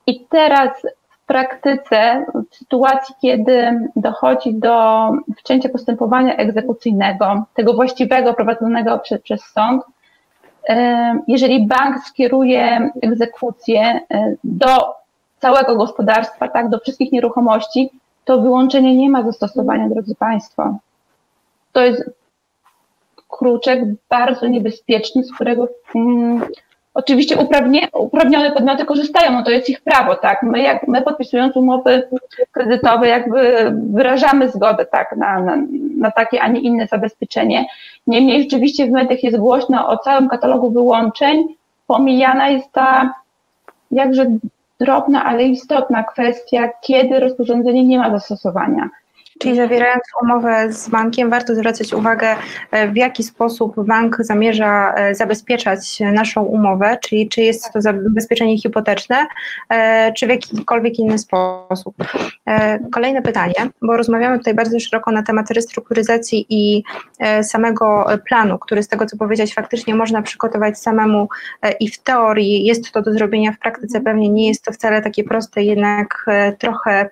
I 0.07 0.21
teraz 0.21 0.71
w 1.11 1.27
praktyce, 1.27 2.27
w 2.51 2.57
sytuacji, 2.57 3.15
kiedy 3.23 3.89
dochodzi 3.97 4.55
do 4.55 5.09
wszczęcia 5.37 5.69
postępowania 5.69 6.37
egzekucyjnego, 6.37 7.45
tego 7.55 7.75
właściwego 7.75 8.35
prowadzonego 8.35 8.99
przez, 8.99 9.23
przez 9.23 9.41
sąd, 9.45 9.83
jeżeli 11.29 11.67
bank 11.67 12.05
skieruje 12.05 12.91
egzekucję 13.03 14.01
e, 14.11 14.35
do 14.45 14.95
całego 15.41 15.77
gospodarstwa, 15.77 16.49
tak, 16.49 16.69
do 16.69 16.79
wszystkich 16.79 17.13
nieruchomości, 17.13 17.91
to 18.25 18.41
wyłączenie 18.41 18.97
nie 18.97 19.11
ma 19.11 19.23
zastosowania, 19.23 19.89
drodzy 19.89 20.15
Państwo. 20.15 20.77
To 21.73 21.81
jest 21.81 22.11
kruczek 23.43 23.81
bardzo 24.09 24.49
niebezpieczny, 24.49 25.25
z 25.25 25.33
którego 25.35 25.69
mm, 25.95 26.43
oczywiście 26.95 27.37
uprawnie, 27.37 27.89
uprawnione 27.95 28.53
podmioty 28.53 28.85
korzystają, 28.85 29.33
no 29.33 29.43
to 29.43 29.51
jest 29.51 29.71
ich 29.71 29.81
prawo, 29.81 30.15
tak. 30.15 30.43
My, 30.43 30.63
jak, 30.63 30.89
my 30.89 31.03
podpisując 31.03 31.57
umowy 31.57 32.09
kredytowe, 32.53 33.09
jakby 33.09 33.73
wyrażamy 33.93 34.51
zgodę 34.51 34.87
tak, 34.87 35.17
na, 35.17 35.41
na, 35.41 35.57
na 35.99 36.11
takie, 36.11 36.43
a 36.43 36.49
nie 36.49 36.61
inne 36.61 36.87
zabezpieczenie. 36.87 37.67
Niemniej 38.07 38.43
rzeczywiście 38.43 38.87
w 38.87 38.91
mediach 38.91 39.23
jest 39.23 39.39
głośno 39.39 39.89
o 39.89 39.99
całym 39.99 40.29
katalogu 40.29 40.71
wyłączeń. 40.71 41.45
Pomijana 41.87 42.49
jest 42.49 42.73
ta 42.73 43.15
jakże 43.91 44.27
drobna, 44.81 45.25
ale 45.25 45.45
istotna 45.45 46.05
kwestia, 46.05 46.71
kiedy 46.81 47.21
rozporządzenie 47.21 47.85
nie 47.85 47.99
ma 47.99 48.11
zastosowania. 48.11 48.89
Czyli 49.43 49.57
zawierając 49.57 50.03
umowę 50.23 50.73
z 50.73 50.89
bankiem, 50.89 51.31
warto 51.31 51.55
zwracać 51.55 51.93
uwagę, 51.93 52.37
e, 52.71 52.89
w 52.89 52.97
jaki 52.97 53.23
sposób 53.23 53.87
bank 53.87 54.17
zamierza 54.21 54.95
e, 54.95 55.15
zabezpieczać 55.15 56.01
naszą 56.01 56.43
umowę, 56.43 56.99
czyli 57.03 57.29
czy 57.29 57.41
jest 57.41 57.73
to 57.73 57.81
zabezpieczenie 57.81 58.59
hipoteczne, 58.59 59.27
e, 59.69 60.13
czy 60.13 60.27
w 60.27 60.31
jakikolwiek 60.31 60.99
inny 60.99 61.19
sposób. 61.19 61.95
Kolejne 62.93 63.23
pytanie, 63.23 63.55
bo 63.83 63.97
rozmawiamy 63.97 64.39
tutaj 64.39 64.55
bardzo 64.55 64.81
szeroko 64.81 65.13
na 65.13 65.23
temat 65.23 65.51
restrukturyzacji 65.51 66.47
i 66.49 66.83
samego 67.43 68.07
planu, 68.29 68.59
który 68.59 68.83
z 68.83 68.89
tego 68.89 69.07
co 69.07 69.17
powiedziałeś 69.17 69.55
faktycznie 69.55 69.95
można 69.95 70.23
przygotować 70.23 70.79
samemu 70.79 71.29
i 71.81 71.89
w 71.89 71.99
teorii 71.99 72.65
jest 72.65 72.93
to 72.93 73.03
do 73.03 73.13
zrobienia 73.13 73.53
w 73.53 73.59
praktyce, 73.59 74.01
pewnie 74.01 74.29
nie 74.29 74.49
jest 74.49 74.65
to 74.65 74.73
wcale 74.73 75.03
takie 75.03 75.25
proste, 75.25 75.63
jednak 75.63 76.27
trochę 76.59 77.09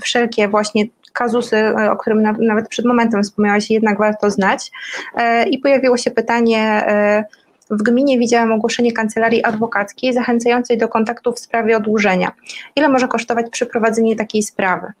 wszelkie 0.00 0.48
właśnie 0.48 0.84
kazusy, 1.12 1.56
e, 1.56 1.90
o 1.90 1.96
którym 1.96 2.22
nawet 2.38 2.68
przed 2.68 2.84
momentem 2.84 3.22
wspomniałaś, 3.22 3.70
jednak 3.70 3.98
warto 3.98 4.30
znać. 4.30 4.70
E, 5.16 5.48
I 5.48 5.58
pojawiło 5.58 5.96
się 5.96 6.10
pytanie, 6.10 6.60
e, 6.60 7.24
w 7.70 7.82
gminie 7.82 8.18
widziałam 8.18 8.52
ogłoszenie 8.52 8.92
kancelarii 8.92 9.44
adwokackiej 9.44 10.12
zachęcającej 10.12 10.78
do 10.78 10.88
kontaktu 10.88 11.32
w 11.32 11.38
sprawie 11.38 11.76
odłużenia. 11.76 12.32
Ile 12.76 12.88
może 12.88 13.08
kosztować 13.08 13.50
przeprowadzenie 13.50 14.16
takiej 14.16 14.42
sprawy? 14.42 14.92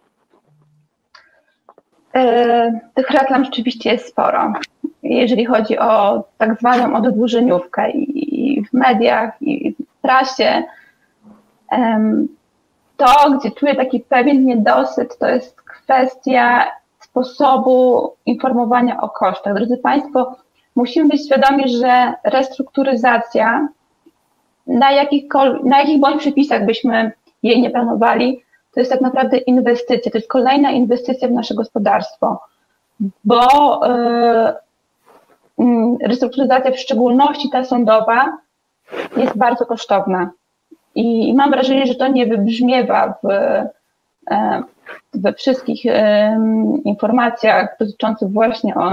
Tych 2.94 3.10
reklam 3.10 3.44
rzeczywiście 3.44 3.92
jest 3.92 4.08
sporo. 4.08 4.52
Jeżeli 5.02 5.46
chodzi 5.46 5.78
o 5.78 6.24
tak 6.38 6.58
zwaną 6.58 6.96
odwórzeniówkę 6.96 7.90
i 7.90 8.64
w 8.64 8.72
mediach, 8.72 9.42
i 9.42 9.72
w 9.72 10.02
prasie, 10.02 10.62
to, 12.96 13.38
gdzie 13.38 13.50
czuję 13.50 13.74
taki 13.74 14.00
pewien 14.00 14.46
niedosyt, 14.46 15.18
to 15.18 15.28
jest 15.28 15.61
kwestia 15.84 16.66
sposobu 17.00 18.10
informowania 18.26 19.00
o 19.00 19.08
kosztach. 19.08 19.54
Drodzy 19.54 19.76
Państwo, 19.76 20.36
musimy 20.76 21.08
być 21.08 21.26
świadomi, 21.26 21.68
że 21.68 22.12
restrukturyzacja, 22.24 23.68
na, 24.66 24.90
na 25.64 25.78
jakich 25.78 26.00
bądź 26.00 26.20
przepisach 26.20 26.66
byśmy 26.66 27.12
jej 27.42 27.62
nie 27.62 27.70
planowali, 27.70 28.42
to 28.74 28.80
jest 28.80 28.92
tak 28.92 29.00
naprawdę 29.00 29.36
inwestycja, 29.36 30.12
to 30.12 30.18
jest 30.18 30.28
kolejna 30.28 30.70
inwestycja 30.70 31.28
w 31.28 31.32
nasze 31.32 31.54
gospodarstwo, 31.54 32.40
bo 33.24 33.40
yy, 35.58 36.08
restrukturyzacja, 36.08 36.70
w 36.70 36.78
szczególności 36.78 37.50
ta 37.50 37.64
sądowa, 37.64 38.38
jest 39.16 39.38
bardzo 39.38 39.66
kosztowna. 39.66 40.30
I 40.94 41.34
mam 41.34 41.50
wrażenie, 41.50 41.86
że 41.86 41.94
to 41.94 42.08
nie 42.08 42.26
wybrzmiewa 42.26 43.14
w, 43.22 43.30
e, 43.30 43.70
we 45.14 45.32
wszystkich 45.32 45.82
informacjach 46.84 47.76
dotyczących 47.80 48.30
właśnie 48.30 48.74
o 48.74 48.92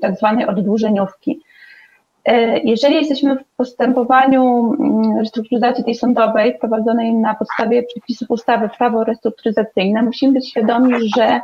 tak 0.00 0.16
zwanej 0.16 0.46
oddłużeniówki. 0.46 1.40
Jeżeli 2.64 2.94
jesteśmy 2.94 3.36
w 3.36 3.44
postępowaniu 3.56 4.74
mm, 4.80 5.18
restrukturyzacji 5.18 5.84
tej 5.84 5.94
sądowej 5.94 6.58
prowadzonej 6.58 7.14
na 7.14 7.34
podstawie 7.34 7.82
przepisów 7.82 8.30
ustawy 8.30 8.68
prawo 8.78 9.04
restrukturyzacyjne, 9.04 10.02
musimy 10.02 10.32
być 10.32 10.48
świadomi, 10.50 10.94
że 11.16 11.40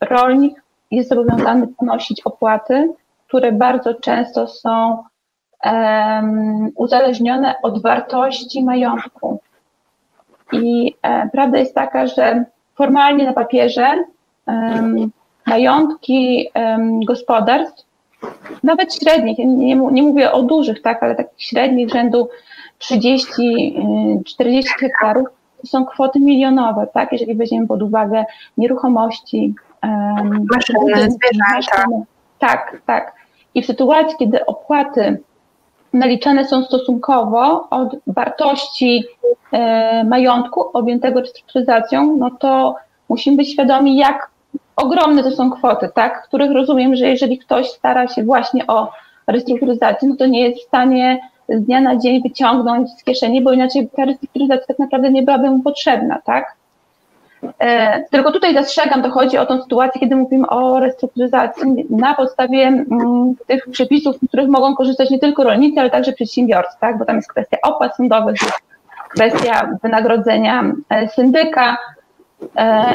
rolnik 0.00 0.62
jest 0.90 1.08
zobowiązany 1.08 1.66
ponosić 1.66 2.20
opłaty, 2.20 2.92
które 3.28 3.52
bardzo 3.52 3.94
często 3.94 4.46
są 4.46 5.04
um, 5.64 6.70
uzależnione 6.74 7.54
od 7.62 7.82
wartości 7.82 8.64
majątku. 8.64 9.40
I 10.52 10.94
e, 11.02 11.28
prawda 11.32 11.58
jest 11.58 11.74
taka, 11.74 12.06
że 12.06 12.44
formalnie 12.74 13.24
na 13.24 13.32
papierze 13.32 14.04
majątki 15.46 16.48
gospodarstw, 17.06 17.86
nawet 18.62 18.94
średnich, 18.94 19.38
nie, 19.38 19.74
nie, 19.74 20.02
mówię 20.02 20.32
o 20.32 20.42
dużych, 20.42 20.82
tak, 20.82 21.02
ale 21.02 21.14
takich 21.14 21.42
średnich 21.42 21.90
rzędu 21.90 22.28
30-40 22.80 23.28
y, 23.38 24.62
hektarów, 24.78 25.28
to 25.60 25.66
są 25.66 25.84
kwoty 25.84 26.20
milionowe, 26.20 26.86
tak, 26.94 27.12
jeżeli 27.12 27.34
weźmiemy 27.34 27.66
pod 27.66 27.82
uwagę 27.82 28.24
nieruchomości, 28.58 29.54
maszyny, 30.54 31.10
zwierzęta. 31.10 31.84
Tak, 32.38 32.82
tak. 32.86 33.12
I 33.54 33.62
w 33.62 33.66
sytuacji, 33.66 34.16
kiedy 34.18 34.46
opłaty 34.46 35.18
naliczane 35.92 36.44
są 36.48 36.64
stosunkowo 36.64 37.68
od 37.70 37.96
wartości 38.06 39.04
e, 39.52 40.04
majątku 40.04 40.70
objętego 40.72 41.20
restrukturyzacją, 41.20 42.16
no 42.16 42.30
to 42.30 42.74
musimy 43.08 43.36
być 43.36 43.52
świadomi, 43.52 43.96
jak 43.96 44.30
ogromne 44.76 45.22
to 45.22 45.30
są 45.30 45.50
kwoty, 45.50 45.88
tak, 45.94 46.22
których 46.22 46.52
rozumiem, 46.52 46.96
że 46.96 47.08
jeżeli 47.08 47.38
ktoś 47.38 47.68
stara 47.70 48.08
się 48.08 48.22
właśnie 48.22 48.66
o 48.66 48.92
restrukturyzację, 49.26 50.08
no 50.08 50.16
to 50.16 50.26
nie 50.26 50.48
jest 50.48 50.62
w 50.62 50.66
stanie 50.66 51.20
z 51.48 51.64
dnia 51.64 51.80
na 51.80 51.96
dzień 51.96 52.22
wyciągnąć 52.22 52.90
z 52.90 53.04
kieszeni, 53.04 53.42
bo 53.42 53.52
inaczej 53.52 53.88
ta 53.96 54.04
restrukturyzacja 54.04 54.66
tak 54.66 54.78
naprawdę 54.78 55.10
nie 55.10 55.22
byłaby 55.22 55.50
mu 55.50 55.62
potrzebna, 55.62 56.20
tak? 56.24 56.56
E, 57.58 58.02
tylko 58.10 58.32
tutaj 58.32 58.54
zastrzegam, 58.54 59.02
to 59.02 59.10
chodzi 59.10 59.38
o 59.38 59.46
tą 59.46 59.62
sytuację, 59.62 60.00
kiedy 60.00 60.16
mówimy 60.16 60.48
o 60.48 60.80
restrukturyzacji 60.80 61.86
na 61.90 62.14
podstawie 62.14 62.62
mm, 62.66 63.34
tych 63.46 63.70
przepisów, 63.70 64.16
z 64.16 64.28
których 64.28 64.48
mogą 64.48 64.74
korzystać 64.74 65.10
nie 65.10 65.18
tylko 65.18 65.44
rolnicy, 65.44 65.80
ale 65.80 65.90
także 65.90 66.12
przedsiębiorcy, 66.12 66.76
tak? 66.80 66.98
bo 66.98 67.04
tam 67.04 67.16
jest 67.16 67.28
kwestia 67.28 67.56
opłat 67.62 67.96
sądowych, 67.96 68.36
kwestia 69.08 69.78
wynagrodzenia 69.82 70.72
e, 70.90 71.08
syndyka. 71.08 71.76
E, 72.56 72.94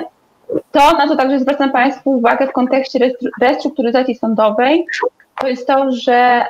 to, 0.72 0.98
na 0.98 1.08
co 1.08 1.16
także 1.16 1.40
zwracam 1.40 1.72
Państwu 1.72 2.12
uwagę 2.12 2.48
w 2.48 2.52
kontekście 2.52 3.00
restrukturyzacji 3.42 4.16
sądowej, 4.16 4.86
to 5.42 5.48
jest 5.48 5.68
to, 5.68 5.92
że 5.92 6.46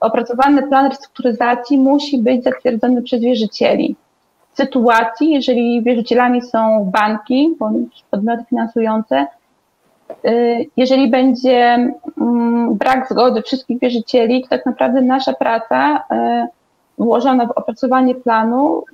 opracowany 0.00 0.62
plan 0.62 0.86
restrukturyzacji 0.88 1.78
musi 1.78 2.18
być 2.18 2.44
zatwierdzony 2.44 3.02
przez 3.02 3.20
wierzycieli 3.20 3.96
sytuacji, 4.54 5.30
jeżeli 5.30 5.82
wierzycielami 5.82 6.42
są 6.42 6.90
banki 6.92 7.56
bądź 7.58 8.04
podmioty 8.10 8.44
finansujące, 8.44 9.26
y, 10.24 10.66
jeżeli 10.76 11.10
będzie 11.10 11.92
mm, 12.20 12.74
brak 12.74 13.08
zgody 13.08 13.42
wszystkich 13.42 13.80
wierzycieli, 13.80 14.42
to 14.42 14.48
tak 14.48 14.66
naprawdę 14.66 15.02
nasza 15.02 15.32
praca 15.32 15.96
y, 15.96 16.02
włożona 16.98 17.46
w 17.46 17.50
opracowanie 17.50 18.14
planu 18.14 18.84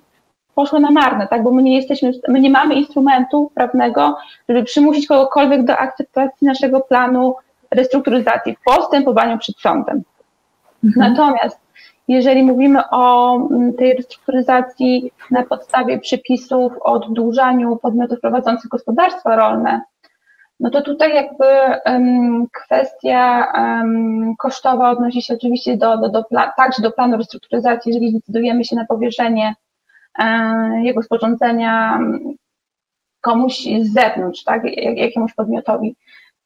poszła 0.55 0.81
na 0.81 0.91
marne, 0.91 1.29
tak? 1.29 1.43
bo 1.43 1.51
my 1.51 1.63
nie 1.63 1.77
jesteśmy, 1.77 2.13
my 2.29 2.41
nie 2.41 2.51
mamy 2.51 2.75
instrumentu 2.75 3.51
prawnego, 3.55 4.19
żeby 4.49 4.65
przymusić 4.65 5.07
kogokolwiek 5.07 5.65
do 5.65 5.79
akceptacji 5.79 6.47
naszego 6.47 6.81
planu 6.81 7.35
restrukturyzacji 7.71 8.57
w 8.57 8.63
postępowaniu 8.65 9.39
przed 9.39 9.57
sądem. 9.59 10.03
Mhm. 10.85 11.11
Natomiast 11.11 11.66
jeżeli 12.09 12.43
mówimy 12.43 12.81
o 12.91 13.37
mm, 13.37 13.75
tej 13.75 13.95
restrukturyzacji 13.95 15.13
na 15.31 15.43
podstawie 15.43 15.99
przepisów 15.99 16.73
o 16.81 16.93
oddłużaniu 16.93 17.77
podmiotów 17.77 18.21
prowadzących 18.21 18.71
gospodarstwa 18.71 19.37
rolne, 19.37 19.81
no 20.61 20.71
to 20.71 20.83
tutaj 20.83 21.15
jakby 21.15 21.45
um, 21.87 22.47
kwestia 22.53 23.53
um, 23.55 24.35
kosztowa 24.39 24.91
odnosi 24.91 25.23
się 25.23 25.35
oczywiście 25.35 25.77
do, 25.77 25.97
do, 25.97 26.09
do 26.09 26.25
także 26.57 26.83
do 26.83 26.91
planu 26.91 27.17
restrukturyzacji, 27.17 27.93
jeżeli 27.93 28.11
zdecydujemy 28.11 28.65
się 28.65 28.77
na 28.77 28.87
powierzenie 28.87 29.55
um, 30.19 30.85
jego 30.85 31.03
sporządzenia 31.03 32.01
komuś 33.21 33.55
z 33.83 33.93
zewnątrz, 33.93 34.45
tak, 34.45 34.63
jakiemuś 34.97 35.35
podmiotowi. 35.35 35.97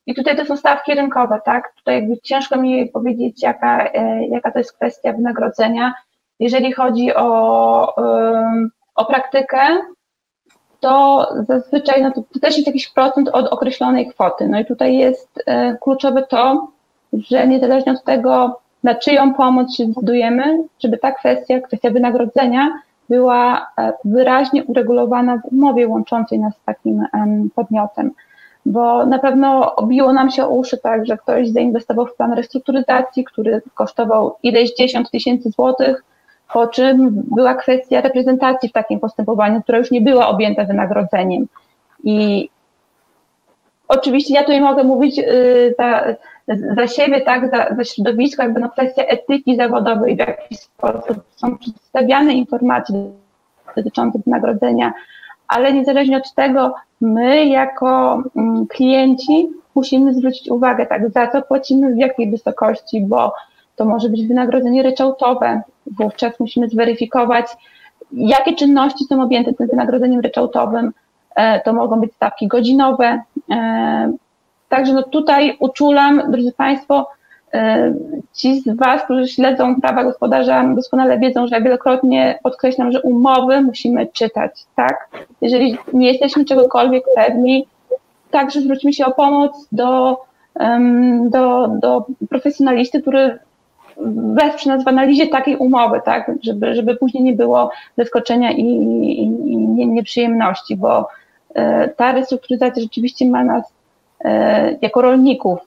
I 0.07 0.15
tutaj 0.15 0.37
to 0.37 0.45
są 0.45 0.57
stawki 0.57 0.95
rynkowe, 0.95 1.41
tak? 1.45 1.73
Tutaj 1.77 1.95
jakby 1.95 2.19
ciężko 2.19 2.57
mi 2.57 2.87
powiedzieć, 2.87 3.43
jaka, 3.43 3.85
e, 3.85 4.27
jaka 4.27 4.51
to 4.51 4.59
jest 4.59 4.73
kwestia 4.73 5.13
wynagrodzenia. 5.13 5.95
Jeżeli 6.41 6.73
chodzi 6.73 7.15
o, 7.15 7.95
o 8.95 9.05
praktykę, 9.05 9.79
to 10.81 11.29
zazwyczaj 11.49 12.03
no 12.03 12.11
to, 12.11 12.23
to, 12.33 12.41
też 12.41 12.57
jest 12.57 12.67
jakiś 12.67 12.89
procent 12.89 13.29
od 13.29 13.47
określonej 13.47 14.09
kwoty. 14.09 14.49
No 14.49 14.61
i 14.61 14.65
tutaj 14.65 14.97
jest 14.97 15.43
e, 15.47 15.77
kluczowe 15.83 16.23
to, 16.23 16.69
że 17.13 17.47
niezależnie 17.47 17.93
od 17.93 18.05
tego, 18.05 18.61
na 18.83 18.95
czyją 18.95 19.35
pomoc 19.35 19.77
się 19.77 19.85
zdecydujemy, 19.85 20.65
żeby 20.79 20.99
ta 20.99 21.13
kwestia, 21.13 21.61
kwestia 21.61 21.91
wynagrodzenia 21.91 22.81
była 23.09 23.71
e, 23.79 23.93
wyraźnie 24.05 24.65
uregulowana 24.65 25.37
w 25.37 25.53
umowie 25.53 25.89
łączącej 25.89 26.39
nas 26.39 26.55
z 26.57 26.65
takim 26.65 27.07
podmiotem 27.55 28.11
bo 28.67 29.07
na 29.07 29.19
pewno 29.19 29.77
obiło 29.77 30.13
nam 30.13 30.31
się 30.31 30.47
uszy 30.47 30.79
tak, 30.79 31.07
że 31.07 31.17
ktoś 31.17 31.49
zainwestował 31.49 32.07
w 32.07 32.15
plan 32.15 32.33
restrukturyzacji, 32.33 33.25
który 33.25 33.63
kosztował 33.75 34.37
ileś 34.43 34.75
dziesiąt 34.75 35.11
tysięcy 35.11 35.51
złotych, 35.51 36.05
po 36.53 36.67
czym 36.67 37.11
była 37.11 37.55
kwestia 37.55 38.01
reprezentacji 38.01 38.69
w 38.69 38.73
takim 38.73 39.01
postępowaniu, 39.01 39.63
która 39.63 39.79
już 39.79 39.91
nie 39.91 40.01
była 40.01 40.29
objęta 40.29 40.65
wynagrodzeniem. 40.65 41.47
I 42.05 42.49
oczywiście 43.89 44.35
ja 44.35 44.41
tutaj 44.41 44.61
mogę 44.61 44.85
mówić 44.85 45.19
y, 45.19 45.75
za, 45.79 46.05
za 46.77 46.87
siebie, 46.87 47.21
tak, 47.21 47.51
za, 47.51 47.77
za 47.77 47.85
środowisko, 47.85 48.43
jakby 48.43 48.61
no 48.61 48.71
kwestia 48.71 49.03
etyki 49.03 49.57
zawodowej, 49.57 50.17
w 50.17 50.19
jaki 50.19 50.55
sposób 50.57 51.17
są 51.37 51.59
przedstawiane 51.59 52.33
informacje 52.33 53.11
dotyczące 53.77 54.19
wynagrodzenia, 54.27 54.93
ale 55.51 55.73
niezależnie 55.73 56.17
od 56.17 56.35
tego, 56.35 56.75
my 57.01 57.47
jako 57.47 58.23
mm, 58.37 58.67
klienci 58.67 59.49
musimy 59.75 60.15
zwrócić 60.15 60.51
uwagę, 60.51 60.87
tak, 60.87 61.11
za 61.11 61.27
co 61.27 61.43
płacimy, 61.43 61.95
w 61.95 61.99
jakiej 61.99 62.31
wysokości, 62.31 63.01
bo 63.01 63.35
to 63.77 63.85
może 63.85 64.09
być 64.09 64.27
wynagrodzenie 64.27 64.83
ryczałtowe. 64.83 65.63
Wówczas 65.99 66.41
musimy 66.41 66.69
zweryfikować, 66.69 67.47
jakie 68.13 68.55
czynności 68.55 69.05
są 69.05 69.23
objęte 69.23 69.53
tym 69.53 69.67
wynagrodzeniem 69.67 70.21
ryczałtowym. 70.21 70.93
E, 71.37 71.61
to 71.61 71.73
mogą 71.73 72.01
być 72.01 72.15
stawki 72.15 72.49
godzinowe. 72.49 73.23
E, 73.51 74.13
także 74.69 74.93
no 74.93 75.03
tutaj 75.03 75.57
uczulam, 75.61 76.23
drodzy 76.33 76.53
Państwo, 76.53 77.07
ci 78.33 78.61
z 78.61 78.77
Was, 78.77 79.03
którzy 79.03 79.29
śledzą 79.29 79.81
prawa 79.81 80.05
gospodarza, 80.05 80.65
doskonale 80.75 81.19
wiedzą, 81.19 81.47
że 81.47 81.55
ja 81.55 81.61
wielokrotnie 81.61 82.39
podkreślam, 82.43 82.93
że 82.93 83.03
umowy 83.03 83.61
musimy 83.61 84.07
czytać, 84.07 84.53
tak? 84.77 85.09
Jeżeli 85.41 85.79
nie 85.93 86.09
jesteśmy 86.13 86.45
czegokolwiek 86.45 87.05
pewni, 87.15 87.67
także 88.31 88.61
zwróćmy 88.61 88.93
się 88.93 89.07
o 89.07 89.15
pomoc 89.15 89.69
do, 89.73 90.21
do, 91.31 91.69
do 91.69 92.07
profesjonalisty, 92.29 93.03
który 93.03 93.39
wesprze 94.35 94.71
nas 94.71 94.85
w 94.85 94.89
analizie 94.89 95.27
takiej 95.27 95.57
umowy, 95.57 96.01
tak? 96.05 96.33
Żeby, 96.43 96.75
żeby 96.75 96.97
później 96.97 97.23
nie 97.25 97.33
było 97.33 97.71
zaskoczenia 97.99 98.53
i, 98.53 98.63
i, 98.63 99.23
i 99.53 99.57
nieprzyjemności, 99.89 100.77
bo 100.77 101.09
e, 101.55 101.89
ta 101.89 102.13
restrukturyzacja 102.13 102.83
rzeczywiście 102.83 103.29
ma 103.29 103.45
nas 103.45 103.73
e, 104.25 104.79
jako 104.83 105.03
rolników, 105.03 105.59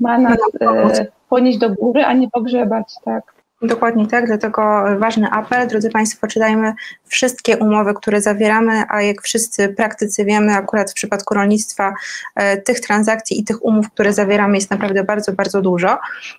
ma 0.00 0.18
nas 0.18 0.38
e, 0.60 1.06
ponieść 1.34 1.58
do 1.58 1.70
góry, 1.70 2.04
a 2.04 2.12
nie 2.12 2.30
pogrzebać, 2.30 2.94
tak. 3.04 3.34
Dokładnie 3.62 4.06
tak, 4.06 4.26
dlatego 4.26 4.84
ważny 4.98 5.30
apel, 5.30 5.68
drodzy 5.68 5.90
Państwo, 5.90 6.26
czytajmy 6.26 6.74
wszystkie 7.06 7.56
umowy, 7.56 7.94
które 7.94 8.20
zawieramy, 8.20 8.82
a 8.88 9.02
jak 9.02 9.22
wszyscy 9.22 9.68
praktycy 9.68 10.24
wiemy, 10.24 10.52
akurat 10.52 10.90
w 10.90 10.94
przypadku 10.94 11.34
rolnictwa 11.34 11.94
e, 12.36 12.56
tych 12.56 12.80
transakcji 12.80 13.40
i 13.40 13.44
tych 13.44 13.64
umów, 13.64 13.90
które 13.90 14.12
zawieramy 14.12 14.54
jest 14.56 14.70
naprawdę 14.70 15.04
bardzo, 15.04 15.32
bardzo 15.32 15.62
dużo. 15.62 15.98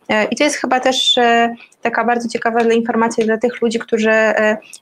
E, 0.10 0.26
I 0.26 0.36
to 0.36 0.44
jest 0.44 0.56
chyba 0.56 0.80
też 0.80 1.20
taka 1.86 2.04
bardzo 2.04 2.30
ciekawa 2.30 2.62
informacja 2.62 3.26
dla 3.26 3.38
tych 3.38 3.62
ludzi, 3.62 3.80
którzy 3.80 4.12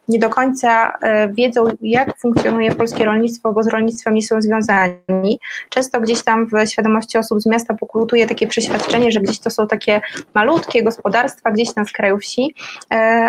nie 0.07 0.19
do 0.19 0.29
końca 0.29 0.93
wiedzą, 1.29 1.65
jak 1.81 2.17
funkcjonuje 2.17 2.75
polskie 2.75 3.05
rolnictwo, 3.05 3.53
bo 3.53 3.63
z 3.63 3.67
rolnictwem 3.67 4.13
nie 4.13 4.21
są 4.21 4.41
związani. 4.41 5.39
Często 5.69 6.01
gdzieś 6.01 6.23
tam 6.23 6.47
w 6.47 6.69
świadomości 6.69 7.17
osób 7.17 7.41
z 7.41 7.45
miasta 7.45 7.73
pokultuje 7.73 8.27
takie 8.27 8.47
przeświadczenie, 8.47 9.11
że 9.11 9.19
gdzieś 9.19 9.39
to 9.39 9.49
są 9.49 9.67
takie 9.67 10.01
malutkie 10.33 10.83
gospodarstwa, 10.83 11.51
gdzieś 11.51 11.75
na 11.75 11.85
skraju 11.85 12.17
wsi, 12.17 12.55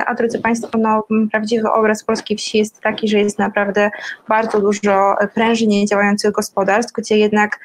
a 0.07 0.15
drodzy 0.15 0.39
Państwo, 0.39 0.79
no, 0.79 1.05
prawdziwy 1.31 1.71
obraz 1.73 2.05
polskiej 2.05 2.37
wsi 2.37 2.59
jest 2.59 2.81
taki, 2.81 3.09
że 3.09 3.19
jest 3.19 3.39
naprawdę 3.39 3.91
bardzo 4.29 4.61
dużo 4.61 5.17
prężnie 5.35 5.87
działających 5.87 6.33
gospodarstw, 6.33 6.93
gdzie 6.93 7.19
jednak 7.19 7.61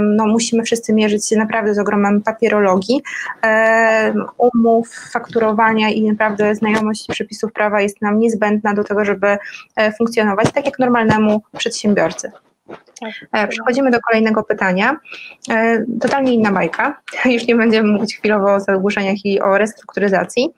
no, 0.00 0.26
musimy 0.26 0.62
wszyscy 0.62 0.92
mierzyć 0.92 1.28
się 1.28 1.36
naprawdę 1.36 1.74
z 1.74 1.78
ogromem 1.78 2.22
papierologii, 2.22 3.02
umów, 4.38 4.88
i 5.94 6.02
naprawdę 6.02 6.54
znajomość 6.54 7.06
przepisów 7.08 7.52
prawa 7.52 7.80
jest 7.80 8.02
nam 8.02 8.18
niezbędna 8.18 8.74
do 8.74 8.84
tego, 8.84 9.04
żeby 9.04 9.38
e, 9.76 9.92
funkcjonować 9.92 10.52
tak 10.52 10.66
jak 10.66 10.78
normalnemu 10.78 11.42
przedsiębiorcy. 11.58 12.32
Tak, 13.00 13.12
e, 13.32 13.48
przechodzimy 13.48 13.90
do 13.90 14.00
kolejnego 14.00 14.42
pytania. 14.42 14.96
E, 15.50 15.84
totalnie 16.00 16.34
inna 16.34 16.52
bajka. 16.52 17.00
Już 17.34 17.46
nie 17.46 17.54
będziemy 17.54 17.92
mówić 17.92 18.16
chwilowo 18.16 18.54
o 18.54 18.60
zadłużeniach 18.60 19.24
i 19.24 19.40
o 19.40 19.58
restrukturyzacji. 19.58 20.48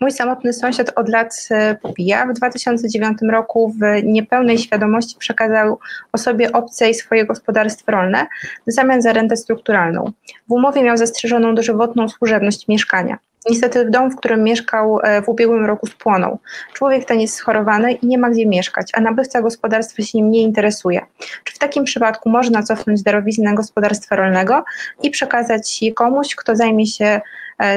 Mój 0.00 0.10
samotny 0.12 0.52
sąsiad 0.52 0.92
od 0.96 1.08
lat 1.08 1.48
popija. 1.82 2.26
W 2.26 2.32
2009 2.32 3.18
roku 3.30 3.74
w 3.80 4.02
niepełnej 4.04 4.58
świadomości 4.58 5.16
przekazał 5.18 5.78
osobie 6.12 6.52
obcej 6.52 6.94
swoje 6.94 7.26
gospodarstwo 7.26 7.92
rolne 7.92 8.26
w 8.66 8.72
zamian 8.72 9.02
za 9.02 9.12
rentę 9.12 9.36
strukturalną. 9.36 10.12
W 10.48 10.52
umowie 10.52 10.82
miał 10.82 10.96
zastrzeżoną 10.96 11.54
dożywotną 11.54 12.08
służebność 12.08 12.68
mieszkania. 12.68 13.18
Niestety 13.48 13.90
dom, 13.90 14.10
w 14.10 14.16
którym 14.16 14.42
mieszkał 14.42 15.00
e, 15.02 15.22
w 15.22 15.28
ubiegłym 15.28 15.66
roku 15.66 15.86
spłonął. 15.86 16.38
Człowiek 16.72 17.04
ten 17.04 17.20
jest 17.20 17.34
schorowany 17.34 17.92
i 17.92 18.06
nie 18.06 18.18
ma 18.18 18.30
gdzie 18.30 18.46
mieszkać, 18.46 18.90
a 18.94 19.00
nabywca 19.00 19.42
gospodarstwa 19.42 20.02
się 20.02 20.18
nim 20.18 20.30
nie 20.30 20.42
interesuje. 20.42 21.00
Czy 21.44 21.54
w 21.54 21.58
takim 21.58 21.84
przypadku 21.84 22.30
można 22.30 22.62
cofnąć 22.62 23.02
darowiznę 23.02 23.54
gospodarstwa 23.54 24.16
rolnego 24.16 24.64
i 25.02 25.10
przekazać 25.10 25.82
je 25.82 25.94
komuś, 25.94 26.34
kto 26.34 26.56
zajmie 26.56 26.86
się 26.86 27.20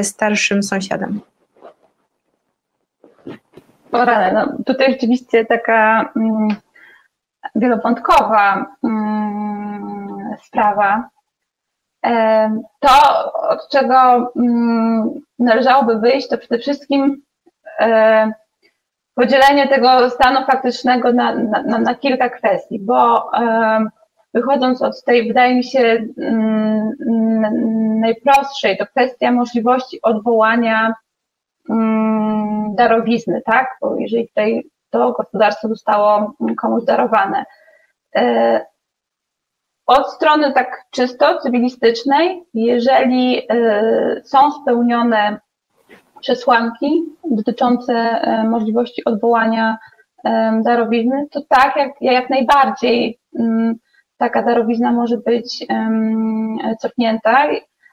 starszym 0.02 0.64
sąsiadem? 0.64 1.22
O 3.94 4.06
no 4.34 4.58
tutaj 4.66 4.92
rzeczywiście 4.92 5.46
taka 5.46 6.12
mm, 6.16 6.48
wielowątkowa 7.56 8.66
mm, 8.84 10.36
sprawa. 10.44 11.10
E, 12.06 12.62
to, 12.80 12.90
od 13.34 13.70
czego 13.70 14.32
mm, 14.36 15.22
należałoby 15.44 16.00
wyjść, 16.00 16.28
to 16.28 16.38
przede 16.38 16.60
wszystkim 16.60 17.22
e, 17.80 18.32
podzielenie 19.16 19.68
tego 19.68 20.10
stanu 20.10 20.46
faktycznego 20.46 21.14
na, 21.14 21.36
na, 21.36 21.80
na 21.80 21.96
kilka 21.96 22.30
kwestii, 22.30 22.80
bo 22.80 23.32
e, 23.34 23.86
wychodząc 24.34 24.82
od 24.82 25.04
tej, 25.04 25.28
wydaje 25.28 25.56
mi 25.56 25.64
się, 25.64 26.06
mm, 26.18 26.92
najprostszej, 28.00 28.78
to 28.78 28.86
kwestia 28.86 29.32
możliwości 29.32 30.02
odwołania 30.02 30.94
Mm, 31.70 32.76
darowizny, 32.76 33.42
tak? 33.46 33.78
Bo 33.82 33.96
jeżeli 33.96 34.28
tutaj 34.28 34.64
to 34.90 35.12
gospodarstwo 35.12 35.68
zostało 35.68 36.34
komuś 36.62 36.84
darowane. 36.84 37.46
E, 39.90 39.94
od 39.94 40.12
strony 40.12 40.54
tak 40.54 40.86
czysto 40.92 41.38
cywilistycznej, 41.38 42.44
jeżeli 42.54 43.42
e, 43.50 44.22
są 44.26 44.52
spełnione 44.52 45.40
przesłanki 46.22 47.04
dotyczące 47.32 47.94
e, 47.94 48.44
możliwości 48.44 49.06
odwołania 49.06 49.78
darowizny, 50.64 51.28
to 51.32 51.42
tak, 51.50 51.76
jak, 51.76 51.92
jak 52.02 52.30
najbardziej 52.30 53.20
mm, 53.40 53.76
taka 54.18 54.44
darowizna 54.44 54.92
może 54.92 55.18
być 55.18 55.66
cofnięta 56.82 57.48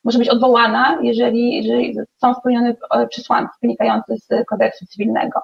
może 0.04 0.18
być 0.18 0.28
odwołana, 0.28 0.98
jeżeli, 1.02 1.56
jeżeli 1.56 1.96
są 2.16 2.34
spełnione 2.34 2.74
e, 2.90 3.06
przesłanki 3.06 3.52
wynikające 3.62 4.16
z 4.16 4.46
kodeksu 4.46 4.86
cywilnego. 4.86 5.40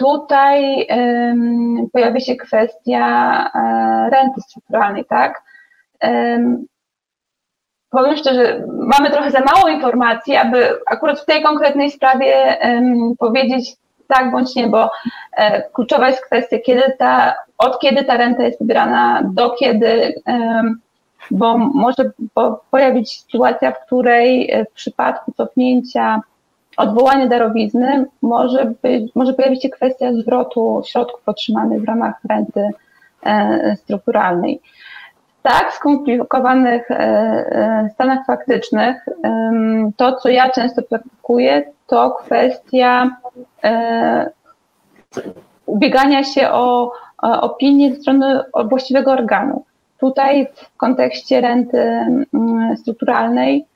Tutaj 0.00 0.86
pojawia 1.92 2.20
się 2.20 2.36
kwestia 2.36 3.04
e, 3.54 4.10
renty 4.10 4.40
strukturalnej, 4.40 5.04
tak? 5.04 5.42
Powiem 7.90 8.16
szczerze, 8.16 8.64
mamy 8.68 9.10
trochę 9.10 9.30
za 9.30 9.40
mało 9.40 9.68
informacji, 9.68 10.36
aby 10.36 10.78
akurat 10.86 11.20
w 11.20 11.24
tej 11.24 11.42
konkretnej 11.42 11.90
sprawie 11.90 12.58
powiedzieć 13.18 13.76
tak 14.08 14.30
bądź 14.30 14.54
nie, 14.54 14.68
bo 14.68 14.90
e, 15.36 15.62
kluczowa 15.62 16.08
jest 16.08 16.24
kwestia, 16.24 16.56
kiedy 16.58 16.82
ta, 16.98 17.34
od 17.58 17.80
kiedy 17.80 18.04
ta 18.04 18.16
renta 18.16 18.42
jest 18.42 18.58
pobierana, 18.58 19.22
do 19.34 19.50
kiedy 19.50 20.14
bo 21.30 21.58
może 21.58 22.10
pojawić 22.70 23.12
się 23.12 23.20
sytuacja, 23.20 23.72
w 23.72 23.86
której 23.86 24.50
e, 24.50 24.64
w 24.64 24.72
przypadku 24.72 25.32
cofnięcia 25.32 26.20
odwołania 26.80 27.26
darowizny 27.26 28.06
może, 28.22 28.72
być, 28.82 29.14
może 29.14 29.34
pojawić 29.34 29.62
się 29.62 29.68
kwestia 29.68 30.12
zwrotu 30.12 30.82
środków 30.86 31.20
otrzymanych 31.26 31.82
w 31.82 31.84
ramach 31.84 32.14
renty 32.28 32.68
e, 33.22 33.76
strukturalnej. 33.76 34.60
W 35.38 35.42
tak 35.42 35.72
skomplikowanych 35.72 36.90
e, 36.90 37.88
stanach 37.94 38.26
faktycznych 38.26 39.06
to, 39.96 40.16
co 40.16 40.28
ja 40.28 40.50
często 40.50 40.82
praktykuję, 40.82 41.62
to 41.86 42.10
kwestia 42.10 43.16
ubiegania 45.66 46.24
się 46.24 46.50
o 46.50 46.92
opinię 47.22 47.94
ze 47.94 48.00
strony 48.00 48.40
właściwego 48.64 49.12
organu. 49.12 49.64
Tutaj 49.98 50.48
w 50.54 50.76
kontekście 50.76 51.40
renty 51.40 51.78
mm, 51.78 52.76
strukturalnej 52.76 53.58
e, 53.58 53.69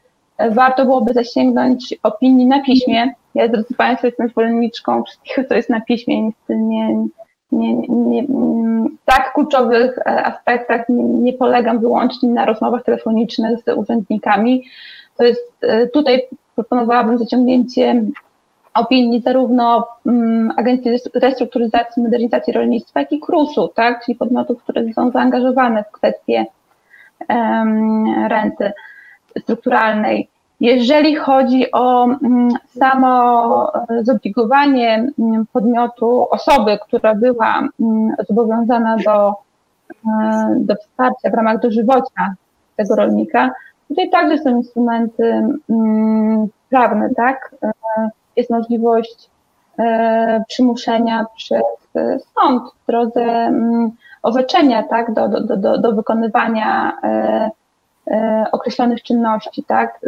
warto 0.51 0.85
byłoby 0.85 1.13
zasięgnąć 1.13 1.95
opinii 2.03 2.47
na 2.47 2.63
piśmie. 2.63 3.15
Ja, 3.35 3.49
drodzy 3.49 3.75
Państwo, 3.75 4.07
jestem 4.07 4.29
zwolenniczką 4.29 5.03
wszystkiego, 5.05 5.49
co 5.49 5.55
jest 5.55 5.71
na 5.71 5.81
piśmie. 5.81 6.23
Niestety 6.23 6.57
nie, 6.57 7.07
nie, 7.53 7.75
nie, 7.89 8.25
tak 9.05 9.33
kluczowych 9.33 9.99
e, 9.99 10.25
aspektach 10.25 10.89
nie, 10.89 11.05
nie 11.05 11.33
polegam 11.33 11.79
wyłącznie 11.79 12.29
na 12.29 12.45
rozmowach 12.45 12.85
telefonicznych 12.85 13.59
z 13.61 13.69
urzędnikami. 13.77 14.65
To 15.17 15.25
jest, 15.25 15.53
e, 15.63 15.87
tutaj 15.87 16.23
proponowałabym 16.55 17.19
zaciągnięcie 17.19 18.05
opinii 18.75 19.21
zarówno 19.21 19.87
um, 20.05 20.53
Agencji 20.57 20.91
Restrukturyzacji 21.15 22.01
i 22.01 22.05
Modernizacji 22.05 22.53
Rolnictwa, 22.53 23.01
jak 23.01 23.13
i 23.13 23.21
KRUS-u, 23.21 23.69
tak, 23.69 24.05
czyli 24.05 24.19
podmiotów, 24.19 24.63
które 24.63 24.93
są 24.93 25.11
zaangażowane 25.11 25.85
w 25.85 25.93
kwestię 25.93 26.47
um, 27.29 28.29
renty 28.29 28.73
strukturalnej. 29.39 30.29
Jeżeli 30.61 31.17
chodzi 31.17 31.73
o 31.73 32.05
um, 32.05 32.49
samo 32.79 33.73
zobligowanie 34.03 35.07
podmiotu, 35.53 36.27
osoby, 36.31 36.79
która 36.87 37.15
była 37.15 37.69
zobowiązana 38.29 38.97
do, 38.97 39.35
do 40.57 40.75
wsparcia 40.77 41.31
w 41.31 41.35
ramach 41.35 41.61
dożywocia 41.61 42.35
tego 42.77 42.97
rolnika, 42.97 43.51
tutaj 43.89 44.11
także 44.11 44.39
są 44.39 44.57
instrumenty 44.57 45.43
prawne, 46.71 47.11
tak, 47.17 47.55
jest 48.37 48.51
możliwość 48.51 49.31
e, 49.79 50.45
przymuszenia 50.49 51.27
przez 51.37 51.63
e, 51.97 52.19
sąd 52.19 52.63
w 52.83 52.87
drodze 52.87 53.23
mm, 53.23 53.91
orzeczenia 54.23 54.83
tak, 54.83 55.13
do, 55.15 55.29
do, 55.29 55.57
do, 55.57 55.79
do 55.79 55.93
wykonywania 55.93 56.99
e, 57.03 57.51
określonych 58.53 59.03
czynności. 59.03 59.65
Tak. 59.65 60.01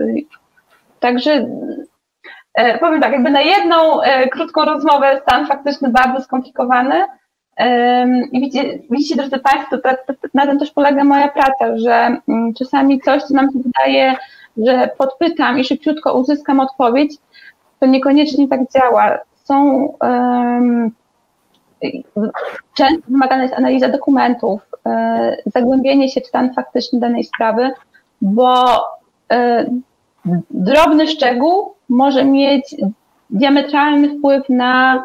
Także 1.01 1.47
powiem 2.81 3.01
tak, 3.01 3.13
jakby 3.13 3.31
na 3.31 3.41
jedną 3.41 4.01
krótką 4.33 4.65
rozmowę 4.65 5.21
stan 5.23 5.47
faktyczny 5.47 5.89
bardzo 5.89 6.21
skomplikowany. 6.21 7.05
I 8.33 8.41
widzicie, 8.41 8.79
widzicie, 8.91 9.17
drodzy 9.17 9.39
Państwo, 9.39 9.77
na 10.35 10.47
tym 10.47 10.59
też 10.59 10.71
polega 10.71 11.05
moja 11.05 11.29
praca, 11.29 11.79
że 11.79 12.17
mm, 12.29 12.55
czasami 12.55 13.01
coś, 13.01 13.23
co 13.23 13.35
nam 13.35 13.53
się 13.53 13.59
wydaje, 13.59 14.17
że 14.57 14.91
podpytam 14.99 15.59
i 15.59 15.65
szybciutko 15.65 16.15
uzyskam 16.15 16.61
odpowiedź, 16.61 17.17
to 17.81 17.87
niekoniecznie 17.87 18.49
tak 18.49 18.61
działa. 18.73 19.19
Są 19.45 19.75
um, 20.01 20.91
często 22.75 23.03
wymagana 23.09 23.43
jest 23.43 23.55
analiza 23.55 23.89
dokumentów, 23.89 24.61
e, 24.87 25.37
zagłębienie 25.47 26.09
się 26.09 26.21
w 26.21 26.27
stan 26.27 26.55
faktyczny 26.55 27.01
danej 27.01 27.25
sprawy, 27.25 27.71
bo 28.23 28.65
e, 29.33 29.67
drobny 30.51 31.07
szczegół 31.07 31.75
może 31.89 32.25
mieć 32.25 32.75
diametralny 33.31 34.19
wpływ 34.19 34.49
na, 34.49 35.05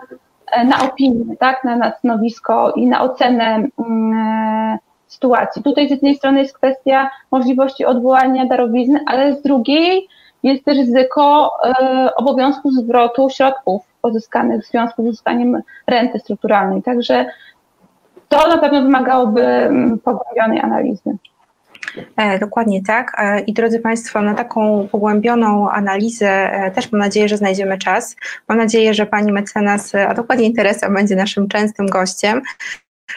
e, 0.52 0.66
na 0.66 0.84
opinię, 0.84 1.36
tak, 1.40 1.64
na, 1.64 1.76
na 1.76 1.92
stanowisko 1.92 2.72
i 2.72 2.88
na 2.88 3.02
ocenę 3.02 3.68
mm, 3.88 4.78
sytuacji. 5.08 5.64
Tutaj 5.64 5.88
z 5.88 5.92
jednej 5.92 6.16
strony 6.16 6.40
jest 6.40 6.58
kwestia 6.58 7.10
możliwości 7.32 7.86
odwołania 7.86 8.46
darowizny, 8.46 9.00
ale 9.06 9.36
z 9.36 9.42
drugiej 9.42 10.08
jest 10.44 10.68
ryzyko 10.68 11.52
e, 11.64 12.16
obowiązku 12.16 12.72
zwrotu 12.72 13.30
środków 13.30 13.91
pozyskanych 14.02 14.64
w 14.64 14.70
związku 14.70 15.04
z 15.04 15.08
uzyskaniem 15.08 15.62
renty 15.88 16.20
strukturalnej. 16.20 16.84
Także 16.84 17.26
to 18.30 18.48
na 18.48 18.58
pewno 18.58 18.82
wymagałoby 18.82 19.42
mm, 19.42 20.00
pogłębionej 20.00 20.60
analizy. 20.60 21.18
E, 22.18 22.40
dokładnie 22.40 22.84
tak. 22.84 23.12
E, 23.18 23.40
I 23.40 23.54
drodzy 23.54 23.80
Państwo, 23.80 24.22
na 24.22 24.34
taką 24.34 24.88
pogłębioną 24.92 25.70
analizę 25.70 26.30
e, 26.30 26.72
też 26.72 26.92
mam 26.92 27.02
nadzieję, 27.02 27.30
że 27.30 27.38
znajdziemy 27.38 27.78
czas. 27.78 28.16
Mam 28.48 28.58
nadzieję, 28.58 28.94
że 28.94 29.06
Pani 29.06 29.32
mecenas, 29.32 29.96
a 29.96 30.14
dokładnie 30.14 30.54
Teresa 30.54 30.90
będzie 30.90 31.16
naszym 31.16 31.48
częstym 31.48 31.88
gościem. 31.88 32.42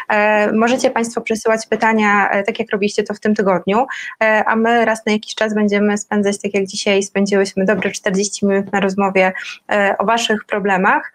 E, 0.09 0.53
możecie 0.53 0.91
Państwo 0.91 1.21
przesyłać 1.21 1.67
pytania, 1.67 2.31
e, 2.31 2.43
tak 2.43 2.59
jak 2.59 2.71
robiliście 2.73 3.03
to 3.03 3.15
w 3.15 3.21
tym 3.21 3.35
tygodniu, 3.35 3.87
e, 4.23 4.45
a 4.47 4.57
my 4.57 4.85
raz 4.85 5.07
na 5.07 5.13
jakiś 5.13 5.35
czas 5.35 5.55
będziemy 5.55 5.99
spędzać, 5.99 6.39
tak 6.43 6.55
jak 6.55 6.67
dzisiaj 6.67 7.03
spędziłyśmy 7.03 7.65
dobre 7.65 7.91
40 7.91 8.47
minut 8.47 8.73
na 8.73 8.81
rozmowie 8.81 9.33
o 9.99 10.05
Waszych 10.05 10.45
problemach 10.45 11.13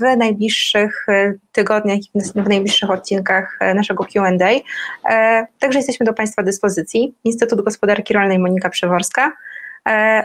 w 0.00 0.16
najbliższych 0.16 1.06
tygodniach 1.52 1.98
i 1.98 2.20
w 2.34 2.48
najbliższych 2.48 2.90
odcinkach 2.90 3.58
naszego 3.74 4.04
QA. 4.04 4.30
Także 5.58 5.78
jesteśmy 5.78 6.06
do 6.06 6.12
Państwa 6.12 6.42
dyspozycji. 6.42 7.14
Instytut 7.24 7.64
Gospodarki 7.64 8.14
Rolnej 8.14 8.38
Monika 8.38 8.70
Przeworska 8.70 9.32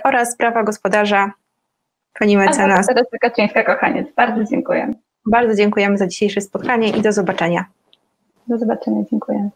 oraz 0.04 0.38
prawa 0.38 0.64
gospodarza 0.64 1.32
pani 2.20 2.38
mecenas. 2.38 2.88
Teresa 2.88 3.18
Kaczyńska-Kochaniec. 3.22 4.06
Bardzo 4.16 4.44
dziękuję. 4.44 4.94
Bardzo 5.26 5.56
dziękujemy 5.56 5.98
za 5.98 6.08
dzisiejsze 6.08 6.42
spotkanie 6.42 6.90
i 6.90 7.02
do 7.02 7.12
zobaczenia. 7.12 7.66
Do 8.48 8.58
zobaczenia, 8.58 9.04
dziękuję. 9.12 9.50